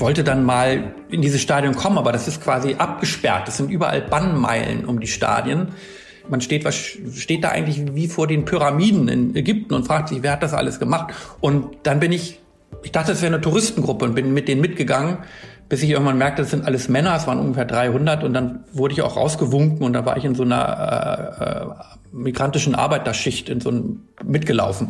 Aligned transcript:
wollte 0.00 0.24
dann 0.24 0.44
mal 0.44 0.94
in 1.10 1.22
dieses 1.22 1.40
Stadion 1.40 1.74
kommen, 1.74 1.98
aber 1.98 2.12
das 2.12 2.28
ist 2.28 2.42
quasi 2.42 2.74
abgesperrt. 2.74 3.48
Es 3.48 3.56
sind 3.56 3.70
überall 3.70 4.02
Bannmeilen 4.02 4.84
um 4.84 5.00
die 5.00 5.06
Stadien. 5.06 5.68
Man 6.28 6.40
steht, 6.40 6.64
was 6.64 6.76
steht 6.76 7.44
da 7.44 7.48
eigentlich 7.48 7.94
wie 7.94 8.06
vor 8.06 8.26
den 8.26 8.44
Pyramiden 8.44 9.08
in 9.08 9.34
Ägypten 9.34 9.74
und 9.74 9.86
fragt 9.86 10.08
sich, 10.08 10.22
wer 10.22 10.32
hat 10.32 10.42
das 10.42 10.54
alles 10.54 10.78
gemacht? 10.78 11.14
Und 11.40 11.78
dann 11.82 11.98
bin 12.00 12.12
ich, 12.12 12.40
ich 12.82 12.92
dachte, 12.92 13.12
es 13.12 13.22
wäre 13.22 13.34
eine 13.34 13.40
Touristengruppe 13.40 14.04
und 14.04 14.14
bin 14.14 14.32
mit 14.32 14.46
denen 14.46 14.60
mitgegangen, 14.60 15.18
bis 15.68 15.82
ich 15.82 15.90
irgendwann 15.90 16.18
merkte, 16.18 16.42
das 16.42 16.50
sind 16.50 16.66
alles 16.66 16.88
Männer, 16.88 17.14
es 17.16 17.26
waren 17.26 17.38
ungefähr 17.38 17.64
300 17.64 18.24
und 18.24 18.34
dann 18.34 18.64
wurde 18.72 18.92
ich 18.92 19.02
auch 19.02 19.16
rausgewunken 19.16 19.82
und 19.82 19.92
dann 19.92 20.04
war 20.04 20.16
ich 20.16 20.24
in 20.24 20.34
so 20.34 20.42
einer 20.42 21.34
äh, 21.40 21.44
äh, 21.44 21.66
migrantischen 22.12 22.74
Arbeiterschicht 22.74 23.48
in 23.48 23.60
so 23.60 23.70
einem 23.70 24.00
mitgelaufen. 24.24 24.88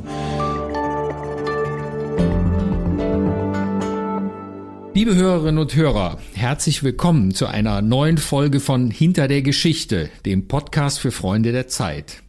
Liebe 5.00 5.14
Hörerinnen 5.14 5.56
und 5.56 5.74
Hörer, 5.74 6.18
herzlich 6.34 6.82
willkommen 6.82 7.32
zu 7.32 7.46
einer 7.46 7.80
neuen 7.80 8.18
Folge 8.18 8.60
von 8.60 8.90
Hinter 8.90 9.28
der 9.28 9.40
Geschichte, 9.40 10.10
dem 10.26 10.46
Podcast 10.46 11.00
für 11.00 11.10
Freunde 11.10 11.52
der 11.52 11.68
Zeit. 11.68 12.22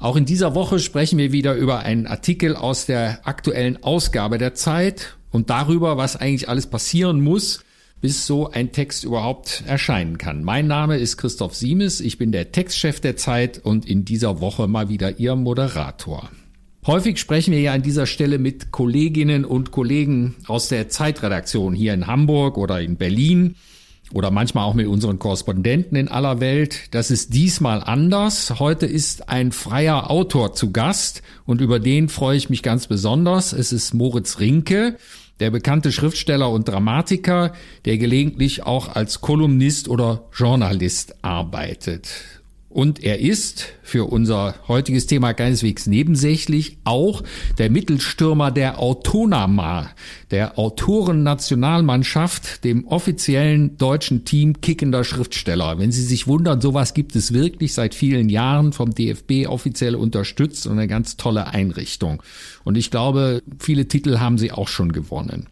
Auch 0.00 0.16
in 0.16 0.24
dieser 0.24 0.56
Woche 0.56 0.80
sprechen 0.80 1.18
wir 1.20 1.30
wieder 1.30 1.54
über 1.54 1.84
einen 1.84 2.08
Artikel 2.08 2.56
aus 2.56 2.84
der 2.84 3.20
aktuellen 3.28 3.80
Ausgabe 3.84 4.38
der 4.38 4.54
Zeit 4.54 5.16
und 5.30 5.50
darüber, 5.50 5.98
was 5.98 6.16
eigentlich 6.16 6.48
alles 6.48 6.66
passieren 6.66 7.20
muss, 7.20 7.60
bis 8.00 8.26
so 8.26 8.50
ein 8.50 8.72
Text 8.72 9.04
überhaupt 9.04 9.62
erscheinen 9.64 10.18
kann. 10.18 10.42
Mein 10.42 10.66
Name 10.66 10.96
ist 10.98 11.18
Christoph 11.18 11.54
Siemes, 11.54 12.00
ich 12.00 12.18
bin 12.18 12.32
der 12.32 12.50
Textchef 12.50 12.98
der 12.98 13.16
Zeit 13.16 13.60
und 13.64 13.86
in 13.86 14.04
dieser 14.04 14.40
Woche 14.40 14.66
mal 14.66 14.88
wieder 14.88 15.20
Ihr 15.20 15.36
Moderator. 15.36 16.28
Häufig 16.86 17.18
sprechen 17.18 17.50
wir 17.50 17.60
ja 17.60 17.72
an 17.72 17.82
dieser 17.82 18.06
Stelle 18.06 18.38
mit 18.38 18.70
Kolleginnen 18.70 19.44
und 19.44 19.72
Kollegen 19.72 20.36
aus 20.46 20.68
der 20.68 20.88
Zeitredaktion 20.88 21.74
hier 21.74 21.92
in 21.92 22.06
Hamburg 22.06 22.56
oder 22.56 22.80
in 22.80 22.96
Berlin 22.96 23.56
oder 24.12 24.30
manchmal 24.30 24.64
auch 24.64 24.74
mit 24.74 24.86
unseren 24.86 25.18
Korrespondenten 25.18 25.96
in 25.96 26.06
aller 26.06 26.38
Welt. 26.38 26.94
Das 26.94 27.10
ist 27.10 27.34
diesmal 27.34 27.82
anders. 27.82 28.60
Heute 28.60 28.86
ist 28.86 29.28
ein 29.28 29.50
freier 29.50 30.12
Autor 30.12 30.52
zu 30.52 30.70
Gast 30.70 31.22
und 31.44 31.60
über 31.60 31.80
den 31.80 32.08
freue 32.08 32.36
ich 32.36 32.50
mich 32.50 32.62
ganz 32.62 32.86
besonders. 32.86 33.52
Es 33.52 33.72
ist 33.72 33.92
Moritz 33.92 34.38
Rinke, 34.38 34.96
der 35.40 35.50
bekannte 35.50 35.90
Schriftsteller 35.90 36.52
und 36.52 36.68
Dramatiker, 36.68 37.52
der 37.84 37.98
gelegentlich 37.98 38.62
auch 38.62 38.94
als 38.94 39.20
Kolumnist 39.20 39.88
oder 39.88 40.28
Journalist 40.32 41.16
arbeitet. 41.24 42.35
Und 42.76 43.02
er 43.02 43.20
ist 43.20 43.68
für 43.82 44.04
unser 44.04 44.54
heutiges 44.68 45.06
Thema 45.06 45.32
keineswegs 45.32 45.86
nebensächlich 45.86 46.76
auch 46.84 47.22
der 47.56 47.70
Mittelstürmer 47.70 48.50
der 48.50 48.80
Autonama, 48.80 49.88
der 50.30 50.58
Autorennationalmannschaft, 50.58 52.64
dem 52.64 52.86
offiziellen 52.86 53.78
deutschen 53.78 54.26
Team 54.26 54.60
kickender 54.60 55.04
Schriftsteller. 55.04 55.78
Wenn 55.78 55.90
Sie 55.90 56.02
sich 56.02 56.26
wundern, 56.26 56.60
sowas 56.60 56.92
gibt 56.92 57.16
es 57.16 57.32
wirklich 57.32 57.72
seit 57.72 57.94
vielen 57.94 58.28
Jahren 58.28 58.74
vom 58.74 58.94
DFB 58.94 59.48
offiziell 59.48 59.94
unterstützt 59.94 60.66
und 60.66 60.72
eine 60.72 60.86
ganz 60.86 61.16
tolle 61.16 61.46
Einrichtung. 61.46 62.22
Und 62.62 62.76
ich 62.76 62.90
glaube, 62.90 63.42
viele 63.58 63.88
Titel 63.88 64.18
haben 64.18 64.36
sie 64.36 64.52
auch 64.52 64.68
schon 64.68 64.92
gewonnen. 64.92 65.48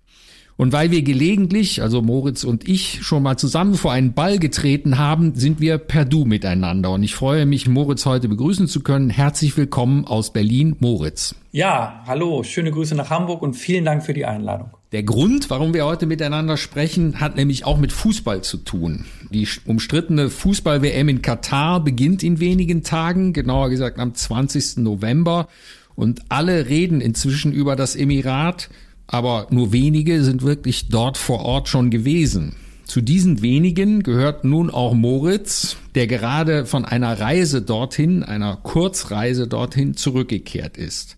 Und 0.57 0.73
weil 0.73 0.93
wir 0.93 1.03
gelegentlich, 1.03 1.83
also 1.83 2.01
Moritz 2.01 2.45
und 2.45 2.69
ich, 2.69 3.03
schon 3.03 3.25
mal 3.25 3.37
zusammen 3.37 3.75
vor 3.75 3.91
einen 3.91 4.13
Ball 4.13 4.39
getreten 4.39 4.99
haben, 4.99 5.35
sind 5.35 5.61
wir 5.61 5.79
per 5.79 6.05
Du 6.05 6.25
miteinander. 6.25 6.93
Und 6.93 7.03
ich 7.03 7.17
freue 7.17 7.45
mich, 7.45 7.67
Moritz 7.67 8.07
heute 8.07 8.29
begrüßen 8.29 8.69
zu 8.69 8.81
können. 8.81 9.11
Herzlich 9.11 9.57
willkommen 9.57 10.05
aus 10.05 10.33
Berlin, 10.33 10.77
Moritz. 10.79 11.35
Ja, 11.51 12.05
hallo, 12.07 12.45
schöne 12.45 12.71
Grüße 12.71 12.95
nach 12.95 13.11
Hamburg 13.11 13.43
und 13.43 13.55
vielen 13.55 13.85
Dank 13.85 14.05
für 14.05 14.15
die 14.15 14.27
Einladung. 14.27 14.71
Der 14.93 15.03
Grund, 15.03 15.51
warum 15.51 15.75
wir 15.75 15.87
heute 15.87 16.07
miteinander 16.07 16.57
sprechen, 16.57 17.19
hat 17.19 17.35
nämlich 17.35 17.67
auch 17.67 17.79
mit 17.79 17.91
Fußball 17.91 18.43
zu 18.43 18.59
tun. 18.59 19.07
Die 19.31 19.49
umstrittene 19.67 20.31
Fußball-WM 20.31 21.09
in 21.09 21.21
Katar 21.21 21.83
beginnt 21.83 22.23
in 22.23 22.39
wenigen 22.39 22.85
Tagen, 22.85 23.33
genauer 23.33 23.71
gesagt 23.71 23.99
am 23.99 24.15
20. 24.15 24.77
November. 24.77 25.49
Und 25.97 26.23
alle 26.29 26.69
reden 26.69 27.01
inzwischen 27.01 27.53
über 27.53 27.75
das 27.75 27.97
Emirat 27.97 28.69
aber 29.07 29.47
nur 29.51 29.73
wenige 29.73 30.23
sind 30.25 30.43
wirklich 30.43 30.89
dort 30.89 31.19
vor 31.19 31.41
Ort 31.41 31.69
schon 31.69 31.91
gewesen. 31.91 32.57
Zu 32.85 33.01
diesen 33.01 33.43
wenigen 33.43 34.03
gehört 34.03 34.45
nun 34.45 34.71
auch 34.71 34.95
Moritz, 34.95 35.77
der 35.95 36.07
gerade 36.07 36.67
von 36.67 36.85
einer 36.85 37.19
Reise 37.19 37.63
dorthin, 37.63 38.23
einer 38.23 38.57
Kurzreise 38.57 39.49
dorthin 39.49 39.97
zurückgekehrt 39.97 40.77
ist. 40.77 41.17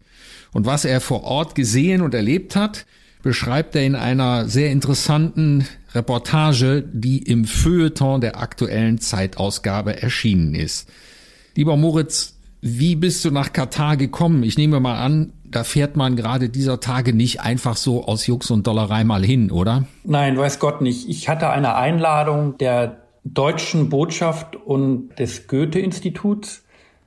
Und 0.53 0.65
was 0.65 0.85
er 0.85 1.01
vor 1.01 1.25
Ort 1.25 1.55
gesehen 1.55 2.03
und 2.03 2.15
erlebt 2.15 2.57
hat, 2.57 2.87
beschreibt 3.23 3.75
er 3.75 3.85
in 3.85 3.97
einer 3.97 4.49
sehr 4.49 4.71
interessanten 4.71 5.67
Reportage, 5.95 6.85
die 6.93 7.19
im 7.19 7.45
Feuilleton 7.45 8.21
der 8.21 8.41
aktuellen 8.41 9.01
Zeitausgabe 9.01 10.01
erschienen 10.01 10.55
ist. 10.55 10.89
Lieber 11.57 11.77
Moritz, 11.77 12.36
wie 12.61 12.97
bist 12.97 13.25
du 13.25 13.31
nach 13.31 13.53
Katar 13.53 13.97
gekommen? 13.97 14.43
Ich 14.43 14.57
nehme 14.59 14.81
mal 14.81 14.99
an, 14.99 15.33
da 15.45 15.65
fährt 15.65 15.97
man 15.97 16.17
gerade 16.17 16.49
dieser 16.49 16.81
Tage 16.81 17.13
nicht 17.13 17.41
einfach 17.41 17.77
so 17.77 18.05
aus 18.05 18.27
Jux 18.27 18.51
und 18.51 18.67
Dollerei 18.67 19.05
mal 19.05 19.25
hin, 19.25 19.51
oder? 19.51 19.85
Nein, 20.05 20.37
weiß 20.37 20.59
Gott 20.59 20.81
nicht. 20.81 21.09
Ich 21.09 21.29
hatte 21.29 21.51
eine 21.51 21.77
Einladung 21.77 22.59
der 22.59 22.99
deutschen 23.25 23.89
Botschaft 23.89 24.57
und 24.57 25.11
des 25.19 25.47
Goethe-Instituts. 25.49 26.65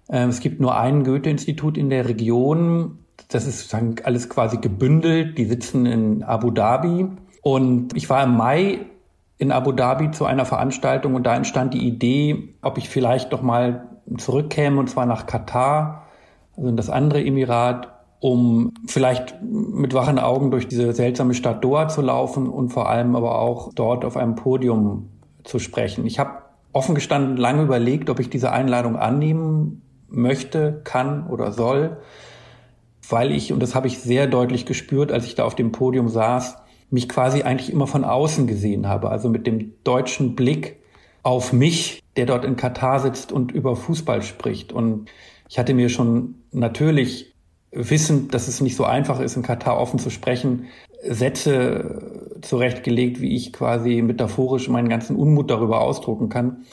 Ähm, 0.09 0.29
es 0.29 0.39
gibt 0.39 0.59
nur 0.59 0.77
ein 0.77 1.03
Goethe-Institut 1.03 1.77
in 1.77 1.89
der 1.89 2.07
Region. 2.07 2.99
Das 3.29 3.45
ist 3.45 3.75
alles 4.03 4.29
quasi 4.29 4.57
gebündelt. 4.57 5.37
Die 5.37 5.45
sitzen 5.45 5.85
in 5.85 6.23
Abu 6.23 6.51
Dhabi. 6.51 7.05
Und 7.41 7.95
ich 7.95 8.09
war 8.09 8.23
im 8.23 8.35
Mai 8.35 8.79
in 9.37 9.51
Abu 9.51 9.71
Dhabi 9.71 10.11
zu 10.11 10.25
einer 10.25 10.45
Veranstaltung 10.45 11.15
und 11.15 11.23
da 11.23 11.35
entstand 11.35 11.73
die 11.73 11.87
Idee, 11.87 12.49
ob 12.61 12.77
ich 12.77 12.89
vielleicht 12.89 13.31
doch 13.31 13.41
mal 13.41 13.87
zurückkäme 14.17 14.79
und 14.79 14.89
zwar 14.89 15.05
nach 15.05 15.25
Katar, 15.25 16.07
also 16.55 16.69
in 16.69 16.77
das 16.77 16.89
andere 16.89 17.23
Emirat, 17.23 17.93
um 18.19 18.73
vielleicht 18.87 19.41
mit 19.41 19.93
wachen 19.93 20.19
Augen 20.19 20.51
durch 20.51 20.67
diese 20.67 20.91
seltsame 20.93 21.33
Stadt 21.33 21.63
Doha 21.63 21.87
zu 21.87 22.01
laufen 22.01 22.49
und 22.49 22.69
vor 22.69 22.89
allem 22.89 23.15
aber 23.15 23.39
auch 23.39 23.71
dort 23.73 24.03
auf 24.03 24.17
einem 24.17 24.35
Podium 24.35 25.09
zu 25.43 25.59
sprechen. 25.59 26.05
Ich 26.05 26.19
habe 26.19 26.41
offen 26.73 26.95
gestanden 26.95 27.37
lange 27.37 27.63
überlegt, 27.63 28.09
ob 28.09 28.19
ich 28.19 28.29
diese 28.29 28.51
Einladung 28.51 28.97
annehmen 28.97 29.81
möchte, 30.09 30.81
kann 30.83 31.27
oder 31.27 31.51
soll, 31.51 31.97
weil 33.09 33.31
ich, 33.31 33.53
und 33.53 33.61
das 33.61 33.73
habe 33.73 33.87
ich 33.87 33.99
sehr 33.99 34.27
deutlich 34.27 34.65
gespürt, 34.65 35.11
als 35.11 35.25
ich 35.25 35.35
da 35.35 35.45
auf 35.45 35.55
dem 35.55 35.71
Podium 35.71 36.09
saß, 36.09 36.57
mich 36.91 37.07
quasi 37.07 37.43
eigentlich 37.43 37.71
immer 37.71 37.87
von 37.87 38.03
außen 38.03 38.47
gesehen 38.47 38.87
habe, 38.87 39.09
also 39.09 39.29
mit 39.29 39.47
dem 39.47 39.73
deutschen 39.83 40.35
Blick 40.35 40.77
auf 41.23 41.53
mich, 41.53 42.01
der 42.19 42.25
dort 42.25 42.43
in 42.43 42.57
Katar 42.57 42.99
sitzt 42.99 43.31
und 43.31 43.53
über 43.53 43.77
Fußball 43.77 44.21
spricht. 44.21 44.73
Und 44.73 45.09
ich 45.47 45.57
hatte 45.57 45.73
mir 45.73 45.87
schon 45.87 46.35
natürlich 46.51 47.33
wissend, 47.71 48.33
dass 48.33 48.49
es 48.49 48.59
nicht 48.59 48.75
so 48.75 48.83
einfach 48.83 49.21
ist, 49.21 49.37
in 49.37 49.41
Katar 49.41 49.79
offen 49.79 49.99
zu 49.99 50.09
sprechen, 50.09 50.65
Sätze 51.01 52.35
zurechtgelegt, 52.41 53.21
wie 53.21 53.37
ich 53.37 53.53
quasi 53.53 54.01
metaphorisch 54.01 54.67
meinen 54.67 54.89
ganzen 54.89 55.15
Unmut 55.15 55.49
darüber 55.49 55.79
ausdrucken 55.79 56.27
kann. 56.27 56.65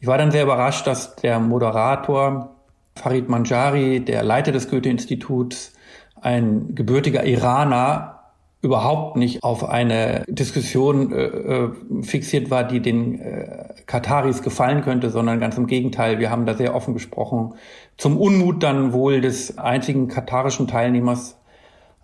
Ich 0.00 0.06
war 0.06 0.16
dann 0.16 0.30
sehr 0.30 0.44
überrascht, 0.44 0.86
dass 0.86 1.14
der 1.16 1.40
Moderator 1.40 2.56
Farid 2.94 3.28
Manjari, 3.28 4.00
der 4.00 4.22
Leiter 4.22 4.50
des 4.50 4.70
Goethe-Instituts, 4.70 5.74
ein 6.22 6.74
gebürtiger 6.74 7.24
Iraner, 7.26 8.15
überhaupt 8.62 9.16
nicht 9.16 9.44
auf 9.44 9.68
eine 9.68 10.24
Diskussion 10.28 11.12
äh, 11.12 11.24
äh, 11.24 11.70
fixiert 12.02 12.50
war, 12.50 12.64
die 12.64 12.80
den 12.80 13.20
äh, 13.20 13.74
Kataris 13.86 14.42
gefallen 14.42 14.82
könnte, 14.82 15.10
sondern 15.10 15.40
ganz 15.40 15.58
im 15.58 15.66
Gegenteil. 15.66 16.18
Wir 16.18 16.30
haben 16.30 16.46
da 16.46 16.54
sehr 16.54 16.74
offen 16.74 16.94
gesprochen. 16.94 17.54
Zum 17.96 18.16
Unmut 18.16 18.62
dann 18.62 18.92
wohl 18.92 19.20
des 19.20 19.58
einzigen 19.58 20.08
katarischen 20.08 20.66
Teilnehmers 20.66 21.38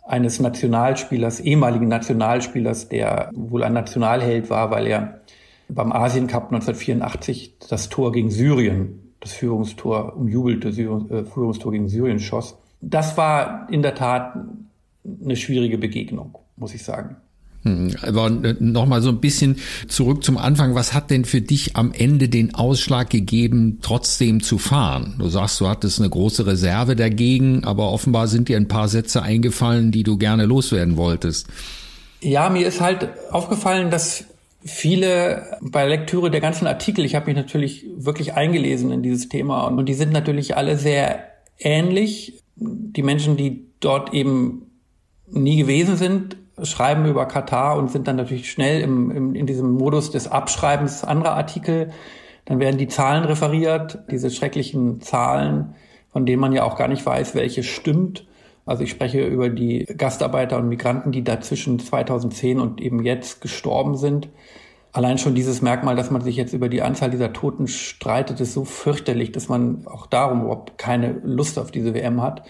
eines 0.04 0.40
Nationalspielers, 0.40 1.40
ehemaligen 1.40 1.88
Nationalspielers, 1.88 2.88
der 2.88 3.30
wohl 3.34 3.64
ein 3.64 3.72
Nationalheld 3.72 4.50
war, 4.50 4.70
weil 4.70 4.86
er 4.86 5.20
beim 5.68 5.92
Asien 5.92 6.26
Cup 6.26 6.52
1984 6.52 7.56
das 7.70 7.88
Tor 7.88 8.12
gegen 8.12 8.30
Syrien, 8.30 9.14
das 9.20 9.32
Führungstor, 9.32 10.16
umjubelte 10.16 10.68
äh, 10.68 11.24
Führungstor 11.24 11.72
gegen 11.72 11.88
Syrien 11.88 12.18
schoss. 12.18 12.58
Das 12.80 13.16
war 13.16 13.68
in 13.70 13.82
der 13.82 13.94
Tat 13.94 14.34
eine 15.24 15.36
schwierige 15.36 15.78
Begegnung 15.78 16.41
muss 16.62 16.72
ich 16.72 16.82
sagen. 16.82 17.16
Hm, 17.64 17.94
aber 18.02 18.26
äh, 18.26 18.56
nochmal 18.58 19.02
so 19.02 19.10
ein 19.10 19.20
bisschen 19.20 19.56
zurück 19.86 20.24
zum 20.24 20.36
Anfang. 20.36 20.74
Was 20.74 20.94
hat 20.94 21.10
denn 21.10 21.24
für 21.24 21.40
dich 21.40 21.76
am 21.76 21.92
Ende 21.92 22.28
den 22.28 22.54
Ausschlag 22.54 23.10
gegeben, 23.10 23.78
trotzdem 23.82 24.42
zu 24.42 24.58
fahren? 24.58 25.14
Du 25.18 25.28
sagst, 25.28 25.60
du 25.60 25.68
hattest 25.68 26.00
eine 26.00 26.10
große 26.10 26.46
Reserve 26.46 26.96
dagegen, 26.96 27.64
aber 27.64 27.92
offenbar 27.92 28.26
sind 28.26 28.48
dir 28.48 28.56
ein 28.56 28.68
paar 28.68 28.88
Sätze 28.88 29.22
eingefallen, 29.22 29.92
die 29.92 30.02
du 30.02 30.16
gerne 30.16 30.46
loswerden 30.46 30.96
wolltest. 30.96 31.46
Ja, 32.20 32.48
mir 32.50 32.66
ist 32.66 32.80
halt 32.80 33.08
aufgefallen, 33.30 33.90
dass 33.90 34.24
viele 34.64 35.58
bei 35.60 35.86
Lektüre 35.86 36.30
der 36.30 36.40
ganzen 36.40 36.66
Artikel, 36.66 37.04
ich 37.04 37.14
habe 37.14 37.26
mich 37.26 37.36
natürlich 37.36 37.84
wirklich 37.96 38.34
eingelesen 38.34 38.92
in 38.92 39.02
dieses 39.02 39.28
Thema 39.28 39.66
und 39.66 39.86
die 39.86 39.94
sind 39.94 40.12
natürlich 40.12 40.56
alle 40.56 40.78
sehr 40.78 41.24
ähnlich. 41.58 42.40
Die 42.56 43.02
Menschen, 43.02 43.36
die 43.36 43.66
dort 43.80 44.14
eben 44.14 44.66
nie 45.28 45.56
gewesen 45.56 45.96
sind, 45.96 46.36
schreiben 46.62 47.06
über 47.06 47.26
Katar 47.26 47.76
und 47.76 47.90
sind 47.90 48.08
dann 48.08 48.16
natürlich 48.16 48.50
schnell 48.50 48.80
im, 48.82 49.10
im, 49.10 49.34
in 49.34 49.46
diesem 49.46 49.72
Modus 49.72 50.10
des 50.10 50.28
Abschreibens 50.28 51.04
anderer 51.04 51.34
Artikel. 51.34 51.90
Dann 52.44 52.60
werden 52.60 52.78
die 52.78 52.88
Zahlen 52.88 53.24
referiert, 53.24 54.00
diese 54.10 54.30
schrecklichen 54.30 55.00
Zahlen, 55.00 55.74
von 56.12 56.26
denen 56.26 56.40
man 56.40 56.52
ja 56.52 56.64
auch 56.64 56.76
gar 56.76 56.88
nicht 56.88 57.04
weiß, 57.04 57.34
welche 57.34 57.62
stimmt. 57.62 58.26
Also 58.66 58.84
ich 58.84 58.90
spreche 58.90 59.24
über 59.24 59.48
die 59.48 59.84
Gastarbeiter 59.84 60.58
und 60.58 60.68
Migranten, 60.68 61.10
die 61.10 61.24
da 61.24 61.40
zwischen 61.40 61.78
2010 61.78 62.60
und 62.60 62.80
eben 62.80 63.02
jetzt 63.02 63.40
gestorben 63.40 63.96
sind. 63.96 64.28
Allein 64.92 65.16
schon 65.16 65.34
dieses 65.34 65.62
Merkmal, 65.62 65.96
dass 65.96 66.10
man 66.10 66.20
sich 66.20 66.36
jetzt 66.36 66.52
über 66.52 66.68
die 66.68 66.82
Anzahl 66.82 67.10
dieser 67.10 67.32
Toten 67.32 67.66
streitet, 67.66 68.40
ist 68.40 68.52
so 68.52 68.64
fürchterlich, 68.64 69.32
dass 69.32 69.48
man 69.48 69.86
auch 69.86 70.06
darum 70.06 70.42
überhaupt 70.42 70.76
keine 70.76 71.12
Lust 71.24 71.58
auf 71.58 71.70
diese 71.70 71.94
WM 71.94 72.20
hat. 72.20 72.42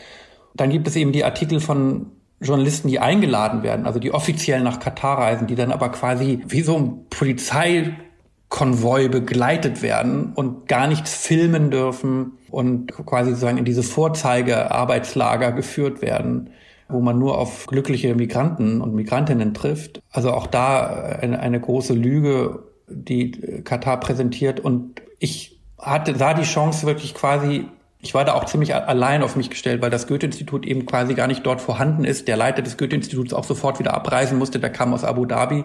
Dann 0.54 0.70
gibt 0.70 0.88
es 0.88 0.96
eben 0.96 1.12
die 1.12 1.24
Artikel 1.24 1.60
von 1.60 2.10
Journalisten, 2.42 2.88
die 2.88 2.98
eingeladen 2.98 3.62
werden, 3.62 3.86
also 3.86 3.98
die 3.98 4.12
offiziell 4.12 4.62
nach 4.62 4.80
Katar 4.80 5.18
reisen, 5.18 5.46
die 5.46 5.54
dann 5.54 5.72
aber 5.72 5.90
quasi 5.90 6.42
wie 6.46 6.62
so 6.62 6.76
ein 6.76 7.06
Polizeikonvoi 7.10 9.08
begleitet 9.08 9.82
werden 9.82 10.32
und 10.34 10.68
gar 10.68 10.86
nichts 10.86 11.14
filmen 11.14 11.70
dürfen 11.70 12.32
und 12.50 12.92
quasi 13.06 13.30
sozusagen 13.30 13.58
in 13.58 13.64
diese 13.64 13.82
Vorzeigearbeitslager 13.82 15.52
geführt 15.52 16.02
werden 16.02 16.50
wo 16.92 17.00
man 17.00 17.18
nur 17.18 17.38
auf 17.38 17.66
glückliche 17.66 18.14
Migranten 18.14 18.80
und 18.80 18.94
Migrantinnen 18.94 19.54
trifft. 19.54 20.02
Also 20.10 20.32
auch 20.32 20.46
da 20.46 20.86
eine, 21.20 21.40
eine 21.40 21.60
große 21.60 21.94
Lüge, 21.94 22.64
die 22.88 23.30
Katar 23.64 23.98
präsentiert. 23.98 24.60
Und 24.60 25.02
ich 25.18 25.58
hatte, 25.78 26.16
sah 26.16 26.34
die 26.34 26.42
Chance 26.42 26.86
wirklich 26.86 27.14
quasi 27.14 27.66
ich 28.02 28.14
war 28.14 28.24
da 28.24 28.34
auch 28.34 28.46
ziemlich 28.46 28.74
allein 28.74 29.22
auf 29.22 29.36
mich 29.36 29.48
gestellt, 29.48 29.80
weil 29.80 29.90
das 29.90 30.08
Goethe-Institut 30.08 30.66
eben 30.66 30.86
quasi 30.86 31.14
gar 31.14 31.28
nicht 31.28 31.46
dort 31.46 31.60
vorhanden 31.60 32.04
ist. 32.04 32.26
Der 32.26 32.36
Leiter 32.36 32.60
des 32.60 32.76
Goethe-Instituts 32.76 33.32
auch 33.32 33.44
sofort 33.44 33.78
wieder 33.78 33.94
abreisen 33.94 34.38
musste, 34.38 34.58
der 34.58 34.70
kam 34.70 34.92
aus 34.92 35.04
Abu 35.04 35.24
Dhabi. 35.24 35.64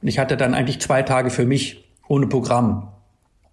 Und 0.00 0.08
ich 0.08 0.18
hatte 0.18 0.38
dann 0.38 0.54
eigentlich 0.54 0.80
zwei 0.80 1.02
Tage 1.02 1.28
für 1.28 1.44
mich 1.44 1.84
ohne 2.08 2.26
Programm 2.28 2.88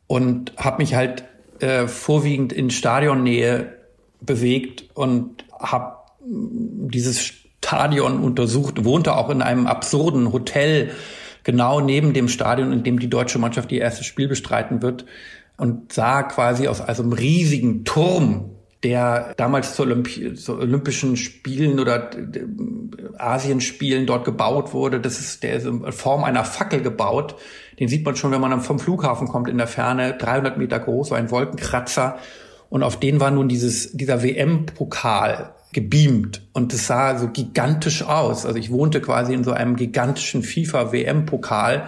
und 0.08 0.54
habe 0.56 0.78
mich 0.78 0.96
halt 0.96 1.26
äh, 1.60 1.88
vorwiegend 1.88 2.54
in 2.54 2.70
Stadionnähe 2.70 3.74
bewegt 4.22 4.86
und 4.94 5.44
habe 5.60 5.98
dieses 6.22 7.22
Stadion 7.22 8.24
untersucht, 8.24 8.86
wohnte 8.86 9.18
auch 9.18 9.30
in 9.30 9.42
einem 9.42 9.68
absurden 9.68 10.32
Hotel 10.32 10.92
genau 11.44 11.82
neben 11.82 12.14
dem 12.14 12.30
Stadion, 12.30 12.72
in 12.72 12.84
dem 12.84 13.00
die 13.00 13.10
deutsche 13.10 13.38
Mannschaft 13.38 13.70
ihr 13.74 13.82
erstes 13.82 14.06
Spiel 14.06 14.30
bestreiten 14.30 14.82
wird 14.82 15.04
und 15.58 15.92
sah 15.92 16.24
quasi 16.24 16.68
aus 16.68 16.82
also 16.82 17.04
einem 17.04 17.14
riesigen 17.14 17.84
Turm, 17.84 18.52
der 18.84 19.34
damals 19.38 19.76
zu, 19.76 19.82
Olympi 19.84 20.36
zu 20.36 20.58
Olympischen 20.58 21.18
Spielen 21.18 21.80
oder 21.80 22.12
äh, 22.14 22.46
Asienspielen 23.18 24.06
dort 24.06 24.24
gebaut 24.24 24.74
wurde. 24.74 25.00
Das 25.00 25.20
ist, 25.20 25.42
der 25.42 25.56
ist 25.56 25.66
in 25.66 25.92
Form 25.92 26.24
einer 26.24 26.46
Fackel 26.46 26.82
gebaut. 26.82 27.36
Den 27.80 27.88
sieht 27.88 28.06
man 28.06 28.16
schon, 28.16 28.32
wenn 28.32 28.42
man 28.42 28.62
vom 28.62 28.80
Flughafen 28.80 29.28
kommt 29.28 29.50
in 29.50 29.58
der 29.58 29.68
Ferne, 29.68 30.14
300 30.18 30.58
Meter 30.58 30.80
groß, 30.80 31.10
so 31.10 31.16
ein 31.16 31.32
Wolkenkratzer. 31.32 32.20
Und 32.70 32.84
auf 32.84 33.00
den 33.00 33.20
war 33.20 33.32
nun 33.32 33.48
dieses, 33.48 33.94
dieser 33.94 34.22
WM-Pokal 34.22 35.54
gebeamt 35.74 36.48
und 36.54 36.74
es 36.74 36.88
sah 36.88 37.18
so 37.18 37.30
gigantisch 37.30 38.04
aus. 38.04 38.46
Also 38.46 38.58
ich 38.58 38.72
wohnte 38.72 39.02
quasi 39.02 39.34
in 39.34 39.44
so 39.44 39.52
einem 39.52 39.76
gigantischen 39.76 40.44
FIFA-WM-Pokal 40.44 41.88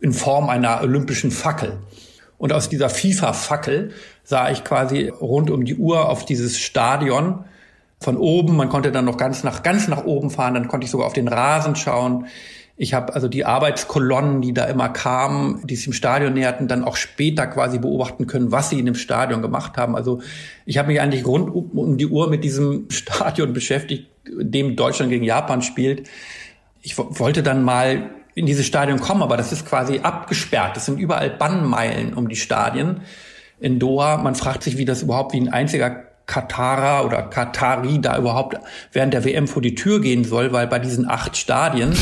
in 0.00 0.12
Form 0.12 0.48
einer 0.48 0.80
olympischen 0.82 1.30
Fackel. 1.30 1.78
Und 2.38 2.52
aus 2.52 2.68
dieser 2.68 2.88
FIFA-Fackel 2.88 3.90
sah 4.22 4.50
ich 4.50 4.64
quasi 4.64 5.08
rund 5.08 5.50
um 5.50 5.64
die 5.64 5.74
Uhr 5.74 6.08
auf 6.08 6.24
dieses 6.24 6.58
Stadion 6.58 7.44
von 8.00 8.16
oben. 8.16 8.56
Man 8.56 8.68
konnte 8.68 8.92
dann 8.92 9.04
noch 9.04 9.16
ganz 9.16 9.42
nach, 9.42 9.62
ganz 9.62 9.88
nach 9.88 10.04
oben 10.04 10.30
fahren. 10.30 10.54
Dann 10.54 10.68
konnte 10.68 10.84
ich 10.84 10.90
sogar 10.90 11.06
auf 11.06 11.12
den 11.12 11.28
Rasen 11.28 11.74
schauen. 11.74 12.26
Ich 12.80 12.94
habe 12.94 13.12
also 13.12 13.26
die 13.26 13.44
Arbeitskolonnen, 13.44 14.40
die 14.40 14.54
da 14.54 14.66
immer 14.66 14.88
kamen, 14.88 15.66
die 15.66 15.74
sich 15.74 15.88
im 15.88 15.92
Stadion 15.92 16.34
näherten, 16.34 16.68
dann 16.68 16.84
auch 16.84 16.94
später 16.94 17.48
quasi 17.48 17.80
beobachten 17.80 18.28
können, 18.28 18.52
was 18.52 18.70
sie 18.70 18.78
in 18.78 18.86
dem 18.86 18.94
Stadion 18.94 19.42
gemacht 19.42 19.76
haben. 19.76 19.96
Also 19.96 20.20
ich 20.64 20.78
habe 20.78 20.88
mich 20.88 21.00
eigentlich 21.00 21.26
rund 21.26 21.52
um 21.52 21.98
die 21.98 22.06
Uhr 22.06 22.30
mit 22.30 22.44
diesem 22.44 22.86
Stadion 22.90 23.52
beschäftigt, 23.52 24.06
dem 24.28 24.76
Deutschland 24.76 25.10
gegen 25.10 25.24
Japan 25.24 25.60
spielt. 25.62 26.08
Ich 26.80 26.96
wollte 26.96 27.42
dann 27.42 27.64
mal 27.64 28.10
in 28.38 28.46
dieses 28.46 28.66
Stadion 28.66 29.00
kommen, 29.00 29.22
aber 29.22 29.36
das 29.36 29.52
ist 29.52 29.66
quasi 29.66 30.00
abgesperrt. 30.00 30.76
Es 30.76 30.86
sind 30.86 30.98
überall 30.98 31.30
Bannmeilen 31.30 32.14
um 32.14 32.28
die 32.28 32.36
Stadien 32.36 33.02
in 33.60 33.78
Doha. 33.78 34.16
Man 34.18 34.34
fragt 34.34 34.62
sich, 34.62 34.78
wie 34.78 34.84
das 34.84 35.02
überhaupt 35.02 35.32
wie 35.32 35.40
ein 35.40 35.48
einziger 35.48 36.04
Katarer 36.26 37.04
oder 37.04 37.22
Katari 37.22 38.00
da 38.00 38.16
überhaupt 38.18 38.58
während 38.92 39.14
der 39.14 39.24
WM 39.24 39.48
vor 39.48 39.62
die 39.62 39.74
Tür 39.74 40.00
gehen 40.00 40.24
soll, 40.24 40.52
weil 40.52 40.66
bei 40.66 40.78
diesen 40.78 41.08
acht 41.08 41.36
Stadien 41.36 41.94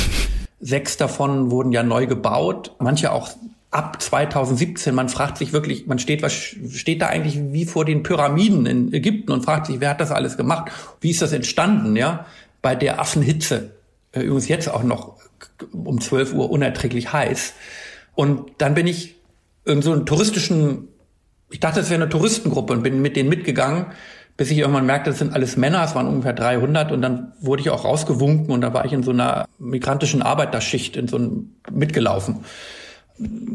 Sechs 0.60 0.96
davon 0.96 1.50
wurden 1.50 1.70
ja 1.72 1.82
neu 1.82 2.06
gebaut, 2.06 2.72
manche 2.78 3.12
auch 3.12 3.30
ab 3.70 4.00
2017. 4.00 4.94
Man 4.94 5.10
fragt 5.10 5.36
sich 5.36 5.52
wirklich, 5.52 5.86
man 5.86 5.98
steht, 5.98 6.22
was 6.22 6.32
steht 6.32 7.02
da 7.02 7.08
eigentlich 7.08 7.38
wie 7.52 7.66
vor 7.66 7.84
den 7.84 8.02
Pyramiden 8.02 8.64
in 8.64 8.92
Ägypten 8.92 9.32
und 9.32 9.44
fragt 9.44 9.66
sich, 9.66 9.80
wer 9.80 9.90
hat 9.90 10.00
das 10.00 10.10
alles 10.10 10.38
gemacht? 10.38 10.72
Wie 11.00 11.10
ist 11.10 11.20
das 11.20 11.32
entstanden, 11.32 11.94
ja? 11.94 12.24
Bei 12.62 12.74
der 12.74 13.00
Affenhitze. 13.00 13.72
Übrigens 14.14 14.48
jetzt 14.48 14.68
auch 14.70 14.82
noch 14.82 15.18
um 15.72 16.00
12 16.00 16.34
Uhr 16.34 16.50
unerträglich 16.50 17.12
heiß. 17.12 17.54
Und 18.14 18.50
dann 18.58 18.74
bin 18.74 18.86
ich 18.86 19.16
in 19.64 19.82
so 19.82 19.92
einen 19.92 20.06
touristischen, 20.06 20.88
ich 21.50 21.60
dachte, 21.60 21.80
es 21.80 21.90
wäre 21.90 22.00
eine 22.00 22.10
Touristengruppe 22.10 22.72
und 22.72 22.82
bin 22.82 23.02
mit 23.02 23.16
denen 23.16 23.28
mitgegangen 23.28 23.86
bis 24.36 24.50
ich 24.50 24.58
irgendwann 24.58 24.86
merkte, 24.86 25.10
das 25.10 25.18
sind 25.18 25.32
alles 25.32 25.56
Männer, 25.56 25.82
es 25.84 25.94
waren 25.94 26.06
ungefähr 26.06 26.34
300 26.34 26.92
und 26.92 27.00
dann 27.00 27.32
wurde 27.40 27.62
ich 27.62 27.70
auch 27.70 27.84
rausgewunken 27.84 28.50
und 28.50 28.60
da 28.60 28.74
war 28.74 28.84
ich 28.84 28.92
in 28.92 29.02
so 29.02 29.10
einer 29.10 29.46
migrantischen 29.58 30.22
Arbeiterschicht 30.22 30.96
in 30.96 31.08
so 31.08 31.16
einem 31.16 31.52
mitgelaufen. 31.70 32.44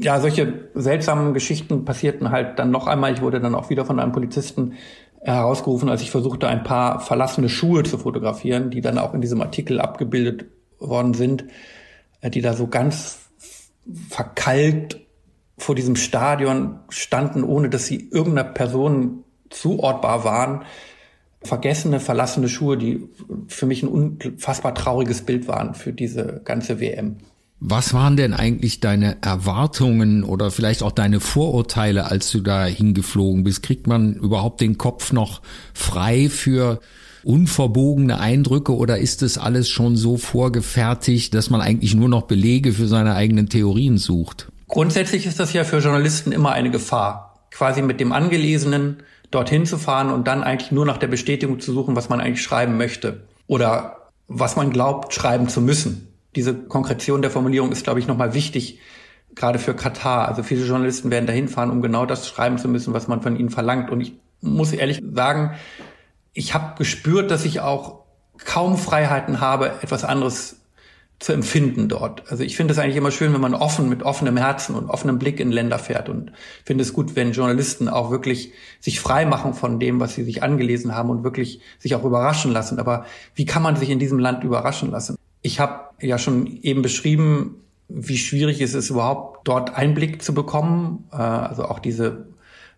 Ja, 0.02 0.20
solche 0.20 0.72
seltsamen 0.74 1.36
Geschichten 1.36 1.86
passierten 1.86 2.32
halt 2.32 2.58
dann 2.58 2.72
noch 2.72 2.88
einmal. 2.88 3.14
Ich 3.14 3.22
wurde 3.22 3.40
dann 3.40 3.54
auch 3.54 3.70
wieder 3.70 3.86
von 3.86 4.00
einem 4.00 4.12
Polizisten 4.12 4.74
herausgerufen, 5.22 5.88
als 5.88 6.02
ich 6.02 6.10
versuchte, 6.10 6.48
ein 6.48 6.64
paar 6.64 7.00
verlassene 7.00 7.48
Schuhe 7.48 7.84
zu 7.84 8.00
fotografieren, 8.00 8.72
die 8.72 8.82
dann 8.82 8.98
auch 8.98 9.14
in 9.14 9.22
diesem 9.22 9.40
Artikel 9.40 9.80
abgebildet 9.80 10.46
worden 10.82 11.14
sind, 11.14 11.46
äh, 12.20 12.30
die 12.30 12.42
da 12.42 12.54
so 12.54 12.68
ganz 12.68 13.20
verkalkt 14.10 15.00
vor 15.58 15.76
diesem 15.76 15.96
Stadion 15.96 16.80
standen, 16.90 17.44
ohne 17.44 17.70
dass 17.70 17.86
sie 17.86 18.10
irgendeiner 18.12 18.50
Person 18.50 19.24
zuortbar 19.50 20.24
waren. 20.24 20.64
Vergessene, 21.44 22.00
verlassene 22.00 22.50
Schuhe, 22.50 22.78
die 22.78 23.08
für 23.48 23.66
mich 23.66 23.84
ein 23.84 23.90
unfassbar 23.90 24.76
trauriges 24.76 25.24
Bild 25.24 25.48
waren 25.48 25.74
für 25.74 25.94
diese 25.94 26.42
ganze 26.46 26.80
WM. 26.80 27.18
Was 27.64 27.94
waren 27.94 28.18
denn 28.18 28.34
eigentlich 28.34 28.80
deine 28.80 29.18
Erwartungen 29.22 30.24
oder 30.24 30.50
vielleicht 30.50 30.82
auch 30.82 30.92
deine 30.92 31.20
Vorurteile, 31.20 32.10
als 32.10 32.32
du 32.32 32.40
da 32.40 32.66
hingeflogen 32.66 33.44
bist? 33.44 33.62
Kriegt 33.62 33.86
man 33.86 34.16
überhaupt 34.16 34.62
den 34.62 34.80
Kopf 34.80 35.14
noch 35.14 35.44
frei 35.74 36.28
für 36.30 36.80
unverbogene 37.24 38.20
Eindrücke 38.20 38.76
oder 38.76 38.98
ist 38.98 39.22
das 39.22 39.38
alles 39.38 39.70
schon 39.70 39.96
so 39.96 40.18
vorgefertigt, 40.18 41.34
dass 41.34 41.50
man 41.50 41.62
eigentlich 41.62 41.96
nur 41.96 42.10
noch 42.10 42.24
Belege 42.24 42.74
für 42.74 42.88
seine 42.88 43.16
eigenen 43.16 43.50
Theorien 43.50 43.98
sucht? 43.98 44.52
Grundsätzlich 44.68 45.26
ist 45.26 45.40
das 45.40 45.54
ja 45.54 45.64
für 45.64 45.80
Journalisten 45.80 46.32
immer 46.32 46.52
eine 46.52 46.72
Gefahr, 46.72 47.46
quasi 47.52 47.82
mit 47.82 48.00
dem 48.00 48.12
Angelesenen 48.12 48.98
dorthin 49.30 49.66
zu 49.66 49.78
fahren 49.78 50.12
und 50.12 50.28
dann 50.28 50.44
eigentlich 50.44 50.72
nur 50.72 50.86
nach 50.86 50.98
der 50.98 51.08
Bestätigung 51.08 51.60
zu 51.60 51.74
suchen, 51.74 51.96
was 51.96 52.10
man 52.10 52.22
eigentlich 52.22 52.42
schreiben 52.42 52.78
möchte 52.78 53.28
oder 53.48 54.10
was 54.28 54.56
man 54.56 54.72
glaubt, 54.72 55.14
schreiben 55.14 55.50
zu 55.50 55.62
müssen. 55.62 56.08
Diese 56.36 56.54
Konkretion 56.54 57.22
der 57.22 57.32
Formulierung 57.32 57.72
ist, 57.72 57.84
glaube 57.84 58.00
ich, 58.00 58.08
nochmal 58.08 58.34
wichtig, 58.34 58.80
gerade 59.36 59.60
für 59.60 59.74
Katar. 59.74 60.28
Also 60.28 60.44
viele 60.44 60.66
Journalisten 60.66 61.12
werden 61.12 61.28
dahin 61.28 61.48
fahren, 61.48 61.72
um 61.72 61.82
genau 61.82 62.06
das 62.06 62.28
schreiben 62.28 62.58
zu 62.58 62.68
müssen, 62.68 62.94
was 62.94 63.08
man 63.08 63.22
von 63.22 63.36
ihnen 63.36 63.50
verlangt. 63.50 63.90
Und 63.90 64.02
ich 64.02 64.14
muss 64.42 64.72
ehrlich 64.72 65.02
sagen, 65.14 65.52
ich 66.34 66.54
habe 66.54 66.78
gespürt, 66.78 67.32
dass 67.32 67.46
ich 67.46 67.60
auch 67.60 68.02
kaum 68.38 68.78
Freiheiten 68.78 69.42
habe, 69.42 69.68
etwas 69.82 70.04
anderes 70.04 70.58
zu 71.22 71.34
empfinden 71.34 71.88
dort. 71.88 72.24
Also 72.32 72.44
ich 72.44 72.58
finde 72.58 72.74
es 72.74 72.80
eigentlich 72.80 72.96
immer 72.96 73.12
schön, 73.12 73.32
wenn 73.32 73.42
man 73.42 73.54
offen, 73.54 73.90
mit 73.90 74.02
offenem 74.02 74.38
Herzen 74.38 74.74
und 74.74 74.90
offenem 74.90 75.20
Blick 75.20 75.40
in 75.40 75.52
Länder 75.52 75.78
fährt 75.78 76.10
und 76.10 76.32
finde 76.66 76.82
es 76.82 76.94
gut, 76.94 77.16
wenn 77.16 77.32
Journalisten 77.32 77.88
auch 77.88 78.10
wirklich 78.10 78.54
sich 78.80 79.00
frei 79.00 79.26
machen 79.26 79.54
von 79.54 79.80
dem, 79.80 80.00
was 80.00 80.16
sie 80.16 80.24
sich 80.24 80.42
angelesen 80.42 80.96
haben 80.96 81.12
und 81.12 81.24
wirklich 81.24 81.62
sich 81.78 81.94
auch 81.94 82.04
überraschen 82.04 82.52
lassen. 82.52 82.80
Aber 82.80 83.06
wie 83.36 83.46
kann 83.46 83.62
man 83.62 83.76
sich 83.76 83.92
in 83.92 84.00
diesem 84.00 84.18
Land 84.18 84.44
überraschen 84.44 84.90
lassen? 84.90 85.16
Ich 85.44 85.60
habe 85.60 85.92
ja 86.02 86.18
schon 86.18 86.48
eben 86.48 86.82
beschrieben, 86.82 87.62
wie 87.88 88.18
schwierig 88.18 88.60
es 88.60 88.74
ist, 88.74 88.90
überhaupt 88.90 89.48
dort 89.48 89.76
Einblick 89.76 90.24
zu 90.24 90.34
bekommen. 90.34 91.08
Äh, 91.12 91.18
also 91.18 91.66
auch 91.66 91.78
diese 91.78 92.26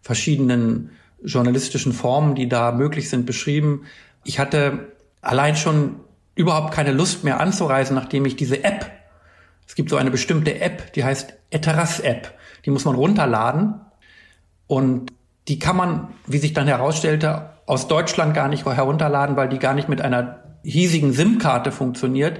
verschiedenen 0.01 0.89
journalistischen 1.23 1.93
Formen, 1.93 2.35
die 2.35 2.49
da 2.49 2.71
möglich 2.71 3.09
sind, 3.09 3.25
beschrieben. 3.25 3.85
Ich 4.23 4.39
hatte 4.39 4.91
allein 5.21 5.55
schon 5.55 5.99
überhaupt 6.35 6.73
keine 6.73 6.91
Lust 6.91 7.23
mehr 7.23 7.39
anzureisen, 7.39 7.95
nachdem 7.95 8.25
ich 8.25 8.35
diese 8.35 8.63
App, 8.63 8.89
es 9.67 9.75
gibt 9.75 9.89
so 9.89 9.95
eine 9.95 10.11
bestimmte 10.11 10.59
App, 10.59 10.93
die 10.93 11.03
heißt 11.03 11.33
Eteras 11.49 11.99
App, 11.99 12.33
die 12.65 12.71
muss 12.71 12.85
man 12.85 12.95
runterladen 12.95 13.75
und 14.67 15.13
die 15.47 15.59
kann 15.59 15.75
man, 15.75 16.07
wie 16.25 16.37
sich 16.37 16.53
dann 16.53 16.67
herausstellte, 16.67 17.49
aus 17.65 17.87
Deutschland 17.87 18.33
gar 18.33 18.47
nicht 18.47 18.65
herunterladen, 18.65 19.35
weil 19.35 19.49
die 19.49 19.59
gar 19.59 19.73
nicht 19.73 19.89
mit 19.89 20.01
einer 20.01 20.43
hiesigen 20.63 21.13
SIM-Karte 21.13 21.71
funktioniert. 21.71 22.39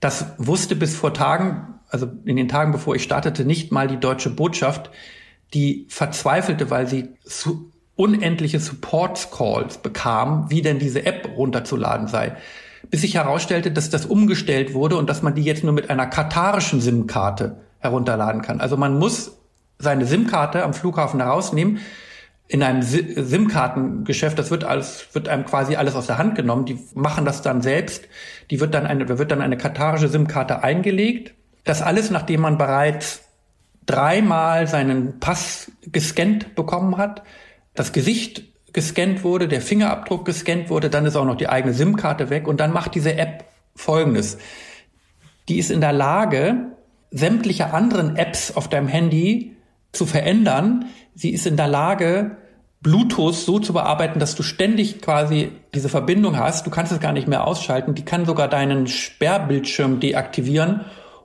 Das 0.00 0.26
wusste 0.38 0.76
bis 0.76 0.94
vor 0.94 1.14
Tagen, 1.14 1.78
also 1.88 2.08
in 2.24 2.36
den 2.36 2.48
Tagen, 2.48 2.72
bevor 2.72 2.94
ich 2.94 3.02
startete, 3.02 3.44
nicht 3.44 3.72
mal 3.72 3.88
die 3.88 3.98
deutsche 3.98 4.30
Botschaft, 4.30 4.90
die 5.54 5.86
verzweifelte, 5.88 6.70
weil 6.70 6.86
sie 6.86 7.14
unendliche 7.96 8.60
Support 8.60 9.30
Calls 9.32 9.78
bekam, 9.78 10.50
wie 10.50 10.62
denn 10.62 10.78
diese 10.78 11.04
App 11.04 11.30
runterzuladen 11.36 12.08
sei. 12.08 12.36
Bis 12.90 13.00
sich 13.00 13.14
herausstellte, 13.14 13.72
dass 13.72 13.90
das 13.90 14.06
umgestellt 14.06 14.74
wurde 14.74 14.96
und 14.96 15.10
dass 15.10 15.22
man 15.22 15.34
die 15.34 15.42
jetzt 15.42 15.64
nur 15.64 15.72
mit 15.72 15.90
einer 15.90 16.06
katarischen 16.06 16.80
SIM-Karte 16.80 17.56
herunterladen 17.80 18.42
kann. 18.42 18.60
Also 18.60 18.76
man 18.76 18.98
muss 18.98 19.32
seine 19.78 20.06
SIM-Karte 20.06 20.62
am 20.62 20.74
Flughafen 20.74 21.20
herausnehmen, 21.20 21.80
in 22.48 22.62
einem 22.62 22.82
SIM-Kartengeschäft, 22.82 24.38
das 24.38 24.50
wird 24.52 24.62
alles, 24.62 25.08
wird 25.12 25.28
einem 25.28 25.44
quasi 25.44 25.74
alles 25.74 25.96
aus 25.96 26.06
der 26.06 26.18
Hand 26.18 26.36
genommen. 26.36 26.64
Die 26.64 26.78
machen 26.94 27.24
das 27.24 27.42
dann 27.42 27.60
selbst. 27.60 28.04
Die 28.50 28.60
wird 28.60 28.72
dann 28.72 28.86
eine, 28.86 29.18
wird 29.18 29.32
dann 29.32 29.42
eine 29.42 29.56
katarische 29.56 30.08
SIM-Karte 30.08 30.62
eingelegt. 30.62 31.34
Das 31.64 31.82
alles, 31.82 32.10
nachdem 32.10 32.42
man 32.42 32.56
bereits 32.56 33.22
dreimal 33.84 34.68
seinen 34.68 35.18
Pass 35.18 35.72
gescannt 35.90 36.54
bekommen 36.54 36.98
hat, 36.98 37.24
das 37.76 37.92
Gesicht 37.92 38.44
gescannt 38.72 39.24
wurde, 39.24 39.48
der 39.48 39.60
Fingerabdruck 39.60 40.24
gescannt 40.24 40.68
wurde, 40.68 40.90
dann 40.90 41.06
ist 41.06 41.16
auch 41.16 41.24
noch 41.24 41.36
die 41.36 41.48
eigene 41.48 41.72
SIM-Karte 41.72 42.28
weg 42.28 42.46
und 42.46 42.60
dann 42.60 42.72
macht 42.72 42.94
diese 42.94 43.16
App 43.16 43.44
Folgendes. 43.74 44.38
Die 45.48 45.58
ist 45.58 45.70
in 45.70 45.80
der 45.80 45.92
Lage, 45.92 46.72
sämtliche 47.10 47.72
anderen 47.72 48.16
Apps 48.16 48.56
auf 48.56 48.68
deinem 48.68 48.88
Handy 48.88 49.56
zu 49.92 50.06
verändern. 50.06 50.86
Sie 51.14 51.30
ist 51.30 51.46
in 51.46 51.56
der 51.56 51.68
Lage, 51.68 52.38
Bluetooth 52.80 53.34
so 53.34 53.58
zu 53.58 53.72
bearbeiten, 53.72 54.18
dass 54.18 54.34
du 54.34 54.42
ständig 54.42 55.00
quasi 55.00 55.52
diese 55.74 55.88
Verbindung 55.88 56.38
hast. 56.38 56.66
Du 56.66 56.70
kannst 56.70 56.92
es 56.92 57.00
gar 57.00 57.12
nicht 57.12 57.28
mehr 57.28 57.46
ausschalten. 57.46 57.94
Die 57.94 58.04
kann 58.04 58.26
sogar 58.26 58.48
deinen 58.48 58.86
Sperrbildschirm 58.86 60.00
deaktivieren 60.00 60.82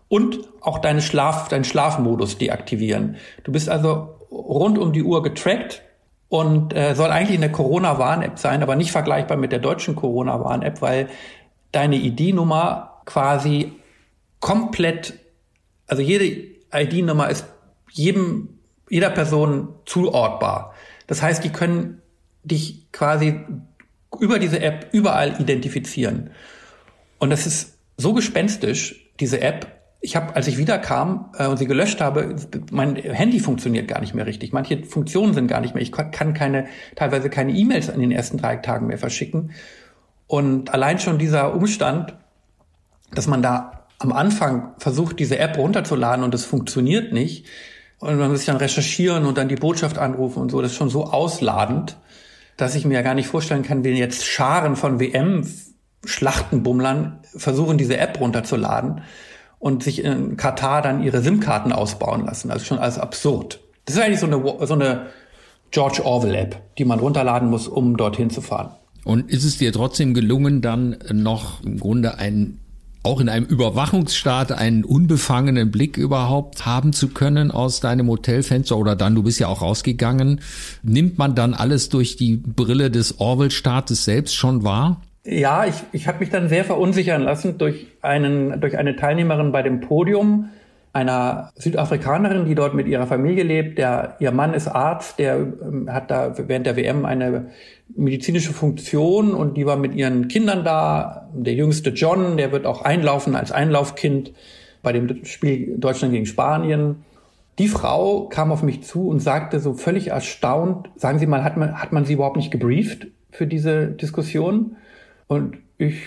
und 0.07 0.39
auch 0.61 0.79
deine 0.79 1.01
Schlaf, 1.01 1.49
deinen 1.49 1.63
Schlafmodus 1.63 2.37
deaktivieren. 2.37 3.17
Du 3.43 3.51
bist 3.51 3.69
also 3.69 4.15
rund 4.31 4.77
um 4.77 4.93
die 4.93 5.03
Uhr 5.03 5.23
getrackt 5.23 5.83
und 6.31 6.73
äh, 6.73 6.95
soll 6.95 7.11
eigentlich 7.11 7.37
eine 7.37 7.51
Corona-Warn-App 7.51 8.39
sein, 8.39 8.63
aber 8.63 8.77
nicht 8.77 8.93
vergleichbar 8.93 9.35
mit 9.35 9.51
der 9.51 9.59
deutschen 9.59 9.97
Corona-Warn-App, 9.97 10.81
weil 10.81 11.09
deine 11.73 11.97
ID-Nummer 11.97 13.01
quasi 13.03 13.73
komplett, 14.39 15.19
also 15.87 16.01
jede 16.01 16.47
ID-Nummer 16.73 17.29
ist 17.29 17.45
jedem, 17.91 18.59
jeder 18.89 19.09
Person 19.09 19.73
zuortbar. 19.85 20.73
Das 21.05 21.21
heißt, 21.21 21.43
die 21.43 21.49
können 21.49 22.01
dich 22.45 22.89
quasi 22.93 23.41
über 24.17 24.39
diese 24.39 24.61
App 24.61 24.87
überall 24.93 25.35
identifizieren. 25.41 26.29
Und 27.19 27.29
das 27.29 27.45
ist 27.45 27.77
so 27.97 28.13
gespenstisch, 28.13 29.11
diese 29.19 29.41
App, 29.41 29.80
ich 30.01 30.15
habe, 30.15 30.35
als 30.35 30.47
ich 30.47 30.57
wiederkam 30.57 31.29
äh, 31.37 31.45
und 31.45 31.57
sie 31.57 31.67
gelöscht 31.67 32.01
habe, 32.01 32.35
mein 32.71 32.95
Handy 32.95 33.39
funktioniert 33.39 33.87
gar 33.87 34.01
nicht 34.01 34.15
mehr 34.15 34.25
richtig. 34.25 34.51
Manche 34.51 34.83
Funktionen 34.83 35.35
sind 35.35 35.47
gar 35.47 35.61
nicht 35.61 35.75
mehr. 35.75 35.83
Ich 35.83 35.91
kann 35.91 36.33
keine, 36.33 36.65
teilweise 36.95 37.29
keine 37.29 37.51
E-Mails 37.53 37.87
in 37.87 38.01
den 38.01 38.11
ersten 38.11 38.37
drei 38.37 38.55
Tagen 38.57 38.87
mehr 38.87 38.97
verschicken. 38.97 39.51
Und 40.25 40.73
allein 40.73 40.97
schon 40.97 41.19
dieser 41.19 41.53
Umstand, 41.53 42.15
dass 43.13 43.27
man 43.27 43.43
da 43.43 43.85
am 43.99 44.11
Anfang 44.11 44.73
versucht, 44.79 45.19
diese 45.19 45.37
App 45.37 45.55
runterzuladen 45.57 46.25
und 46.25 46.33
es 46.33 46.45
funktioniert 46.45 47.13
nicht, 47.13 47.45
und 47.99 48.17
man 48.17 48.31
muss 48.31 48.45
dann 48.45 48.57
recherchieren 48.57 49.25
und 49.25 49.37
dann 49.37 49.47
die 49.47 49.55
Botschaft 49.55 49.99
anrufen 49.99 50.41
und 50.41 50.49
so, 50.49 50.59
das 50.59 50.71
ist 50.71 50.77
schon 50.77 50.89
so 50.89 51.05
ausladend, 51.05 51.97
dass 52.57 52.73
ich 52.73 52.83
mir 52.83 52.95
ja 52.95 53.03
gar 53.03 53.13
nicht 53.13 53.27
vorstellen 53.27 53.61
kann, 53.61 53.83
wenn 53.83 53.95
jetzt 53.95 54.25
Scharen 54.25 54.75
von 54.75 54.99
WM-Schlachtenbummlern 54.99 57.19
versuchen, 57.35 57.77
diese 57.77 57.97
App 57.97 58.19
runterzuladen 58.19 59.03
und 59.61 59.83
sich 59.83 60.03
in 60.03 60.35
Katar 60.35 60.81
dann 60.81 61.03
ihre 61.03 61.21
SIM-Karten 61.21 61.71
ausbauen 61.71 62.25
lassen. 62.25 62.51
Also 62.51 62.65
schon 62.65 62.79
alles 62.79 62.97
absurd. 62.97 63.59
Das 63.85 63.95
ist 63.95 64.01
eigentlich 64.01 64.19
so 64.19 64.25
eine, 64.25 64.65
so 64.65 64.73
eine 64.73 65.05
George 65.69 66.03
Orwell-App, 66.03 66.59
die 66.77 66.83
man 66.83 66.99
runterladen 66.99 67.49
muss, 67.49 67.67
um 67.67 67.95
dorthin 67.95 68.31
zu 68.31 68.41
fahren. 68.41 68.71
Und 69.03 69.29
ist 69.29 69.45
es 69.45 69.59
dir 69.59 69.71
trotzdem 69.71 70.13
gelungen, 70.13 70.61
dann 70.61 70.97
noch 71.11 71.63
im 71.63 71.79
Grunde 71.79 72.17
ein 72.17 72.57
auch 73.03 73.19
in 73.19 73.29
einem 73.29 73.47
Überwachungsstaat 73.47 74.51
einen 74.51 74.83
unbefangenen 74.83 75.71
Blick 75.71 75.97
überhaupt 75.97 76.67
haben 76.67 76.93
zu 76.93 77.07
können 77.07 77.49
aus 77.49 77.79
deinem 77.79 78.07
Hotelfenster 78.07 78.77
oder 78.77 78.95
dann, 78.95 79.15
du 79.15 79.23
bist 79.23 79.39
ja 79.39 79.47
auch 79.47 79.63
rausgegangen, 79.63 80.39
nimmt 80.83 81.17
man 81.17 81.33
dann 81.33 81.55
alles 81.55 81.89
durch 81.89 82.15
die 82.15 82.37
Brille 82.37 82.91
des 82.91 83.19
Orwell-Staates 83.19 84.05
selbst 84.05 84.35
schon 84.35 84.63
wahr? 84.63 85.01
Ja, 85.23 85.65
ich, 85.65 85.75
ich 85.91 86.07
habe 86.07 86.19
mich 86.19 86.29
dann 86.29 86.49
sehr 86.49 86.65
verunsichern 86.65 87.21
lassen 87.21 87.57
durch, 87.59 87.87
einen, 88.01 88.59
durch 88.59 88.77
eine 88.77 88.95
Teilnehmerin 88.95 89.51
bei 89.51 89.61
dem 89.61 89.79
Podium, 89.79 90.49
einer 90.93 91.51
Südafrikanerin, 91.55 92.45
die 92.45 92.55
dort 92.55 92.73
mit 92.73 92.87
ihrer 92.87 93.05
Familie 93.05 93.43
lebt. 93.43 93.77
Der, 93.77 94.15
ihr 94.19 94.31
Mann 94.31 94.53
ist 94.55 94.67
Arzt, 94.67 95.19
der 95.19 95.35
ähm, 95.35 95.89
hat 95.91 96.09
da 96.09 96.33
während 96.37 96.65
der 96.65 96.75
WM 96.75 97.05
eine 97.05 97.51
medizinische 97.95 98.51
Funktion 98.51 99.33
und 99.33 99.55
die 99.57 99.65
war 99.65 99.77
mit 99.77 99.93
ihren 99.93 100.27
Kindern 100.27 100.65
da. 100.65 101.29
Der 101.33 101.53
jüngste 101.53 101.91
John, 101.91 102.35
der 102.37 102.51
wird 102.51 102.65
auch 102.65 102.81
einlaufen 102.81 103.35
als 103.35 103.51
Einlaufkind 103.51 104.33
bei 104.81 104.91
dem 104.91 105.23
Spiel 105.23 105.77
Deutschland 105.77 106.13
gegen 106.13 106.25
Spanien. 106.25 107.05
Die 107.59 107.67
Frau 107.67 108.27
kam 108.27 108.51
auf 108.51 108.63
mich 108.63 108.83
zu 108.83 109.07
und 109.07 109.19
sagte 109.19 109.59
so 109.59 109.75
völlig 109.75 110.07
erstaunt, 110.07 110.89
sagen 110.95 111.19
Sie 111.19 111.27
mal, 111.27 111.43
hat 111.43 111.57
man, 111.57 111.79
hat 111.79 111.91
man 111.91 112.05
Sie 112.05 112.13
überhaupt 112.13 112.37
nicht 112.37 112.51
gebrieft 112.51 113.07
für 113.29 113.45
diese 113.45 113.87
Diskussion? 113.87 114.77
Und 115.31 115.59
ich 115.77 116.01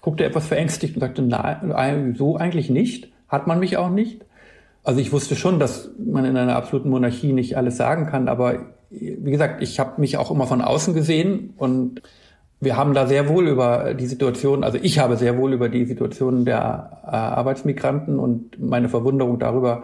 guckte 0.00 0.24
etwas 0.24 0.46
verängstigt 0.46 0.94
und 0.94 1.00
sagte, 1.00 1.22
nein, 1.22 2.14
so 2.16 2.36
eigentlich 2.36 2.70
nicht. 2.70 3.10
Hat 3.26 3.48
man 3.48 3.58
mich 3.58 3.76
auch 3.76 3.90
nicht. 3.90 4.24
Also 4.84 5.00
ich 5.00 5.10
wusste 5.10 5.34
schon, 5.34 5.58
dass 5.58 5.90
man 5.98 6.24
in 6.24 6.36
einer 6.36 6.54
absoluten 6.54 6.88
Monarchie 6.88 7.32
nicht 7.32 7.56
alles 7.56 7.76
sagen 7.76 8.06
kann, 8.06 8.28
aber 8.28 8.66
wie 8.88 9.30
gesagt, 9.32 9.60
ich 9.60 9.80
habe 9.80 10.00
mich 10.00 10.18
auch 10.18 10.30
immer 10.30 10.46
von 10.46 10.62
außen 10.62 10.94
gesehen 10.94 11.52
und 11.56 12.00
wir 12.60 12.76
haben 12.76 12.94
da 12.94 13.08
sehr 13.08 13.28
wohl 13.28 13.48
über 13.48 13.92
die 13.94 14.06
Situation, 14.06 14.62
also 14.62 14.78
ich 14.80 15.00
habe 15.00 15.16
sehr 15.16 15.36
wohl 15.36 15.52
über 15.52 15.68
die 15.68 15.84
Situation 15.84 16.44
der 16.44 17.00
äh, 17.04 17.10
Arbeitsmigranten 17.10 18.20
und 18.20 18.60
meine 18.60 18.88
Verwunderung 18.88 19.40
darüber, 19.40 19.82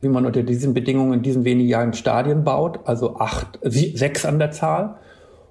wie 0.00 0.08
man 0.08 0.24
unter 0.24 0.44
diesen 0.44 0.72
Bedingungen 0.72 1.14
in 1.14 1.22
diesen 1.22 1.44
wenigen 1.44 1.68
Jahren 1.68 1.94
Stadien 1.94 2.44
baut, 2.44 2.78
also 2.84 3.16
acht, 3.16 3.58
sechs 3.64 4.24
an 4.24 4.38
der 4.38 4.52
Zahl. 4.52 4.98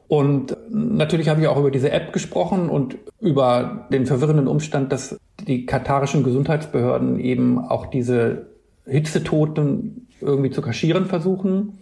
Und 0.09 0.57
natürlich 0.71 1.29
habe 1.29 1.39
ich 1.39 1.47
auch 1.47 1.59
über 1.59 1.69
diese 1.69 1.91
App 1.91 2.11
gesprochen 2.13 2.67
und 2.67 2.97
über 3.21 3.87
den 3.93 4.07
verwirrenden 4.07 4.47
Umstand, 4.47 4.91
dass 4.91 5.19
die 5.47 5.67
katarischen 5.67 6.23
Gesundheitsbehörden 6.23 7.19
eben 7.19 7.59
auch 7.59 7.85
diese 7.85 8.47
Hitzetoten 8.87 10.07
irgendwie 10.19 10.49
zu 10.49 10.63
kaschieren 10.63 11.05
versuchen. 11.05 11.77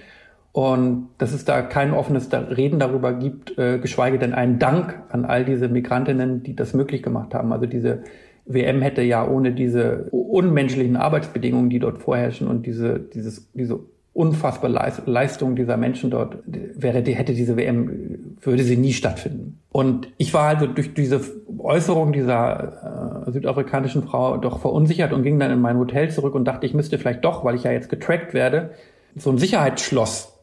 Und 0.52 1.08
dass 1.20 1.32
es 1.32 1.46
da 1.46 1.62
kein 1.62 1.94
offenes 1.94 2.30
Reden 2.34 2.80
darüber 2.80 3.14
gibt, 3.14 3.58
äh, 3.58 3.80
geschweige 3.80 4.20
denn 4.20 4.34
einen 4.34 4.60
Dank 4.60 5.04
an 5.10 5.24
all 5.24 5.46
diese 5.46 5.70
Migrantinnen, 5.70 6.44
die 6.44 6.56
das 6.56 6.74
möglich 6.74 7.04
gemacht 7.04 7.34
haben. 7.34 7.54
Also 7.54 7.66
diese 7.66 8.04
WM 8.46 8.82
hätte 8.82 9.04
ja 9.04 9.26
ohne 9.26 9.54
diese 9.54 10.10
unmenschlichen 10.12 10.98
Arbeitsbedingungen, 10.98 11.70
die 11.70 11.80
dort 11.80 12.00
vorherrschen 12.00 12.48
und 12.48 12.66
diese, 12.66 13.00
dieses, 13.00 13.52
diese 13.54 13.80
unfassbare 14.18 15.04
Leistung 15.06 15.56
dieser 15.56 15.78
Menschen 15.78 16.10
dort 16.10 16.40
wäre, 16.48 17.04
hätte 17.04 17.36
diese 17.36 17.56
WM, 17.56 18.17
würde 18.42 18.64
sie 18.64 18.78
nie 18.78 18.94
stattfinden. 18.94 19.60
Und 19.72 20.08
ich 20.18 20.34
war 20.34 20.58
halt 20.58 20.78
durch 20.78 20.94
diese 20.94 21.22
Äußerung 21.58 22.14
dieser 22.14 23.26
äh, 23.28 23.32
südafrikanischen 23.32 24.04
Frau 24.04 24.38
doch 24.38 24.60
verunsichert 24.60 25.14
und 25.14 25.24
ging 25.24 25.40
dann 25.40 25.52
in 25.52 25.60
mein 25.60 25.78
Hotel 25.78 26.10
zurück 26.10 26.36
und 26.36 26.46
dachte, 26.46 26.66
ich 26.66 26.74
müsste 26.74 26.98
vielleicht 26.98 27.24
doch, 27.26 27.44
weil 27.44 27.56
ich 27.56 27.64
ja 27.64 27.72
jetzt 27.72 27.90
getrackt 27.90 28.34
werde, 28.34 28.72
so 29.16 29.30
ein 29.30 29.38
Sicherheitsschloss 29.38 30.34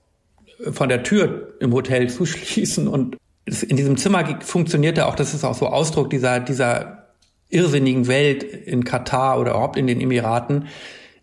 von 0.73 0.89
der 0.89 1.03
Tür 1.03 1.55
im 1.61 1.73
Hotel 1.73 2.09
zuschließen 2.09 2.89
und 2.89 3.17
in 3.47 3.77
diesem 3.77 3.97
Zimmer 3.97 4.41
funktionierte 4.41 5.07
auch, 5.07 5.17
das 5.17 5.35
ist 5.35 5.45
auch 5.45 5.55
so 5.55 5.67
Ausdruck 5.67 6.11
dieser, 6.11 6.41
dieser 6.41 7.05
irrsinnigen 7.51 8.09
Welt 8.09 8.43
in 8.43 8.85
Katar 8.85 9.39
oder 9.39 9.53
überhaupt 9.53 9.77
in 9.77 9.87
den 9.87 10.01
Emiraten. 10.01 10.67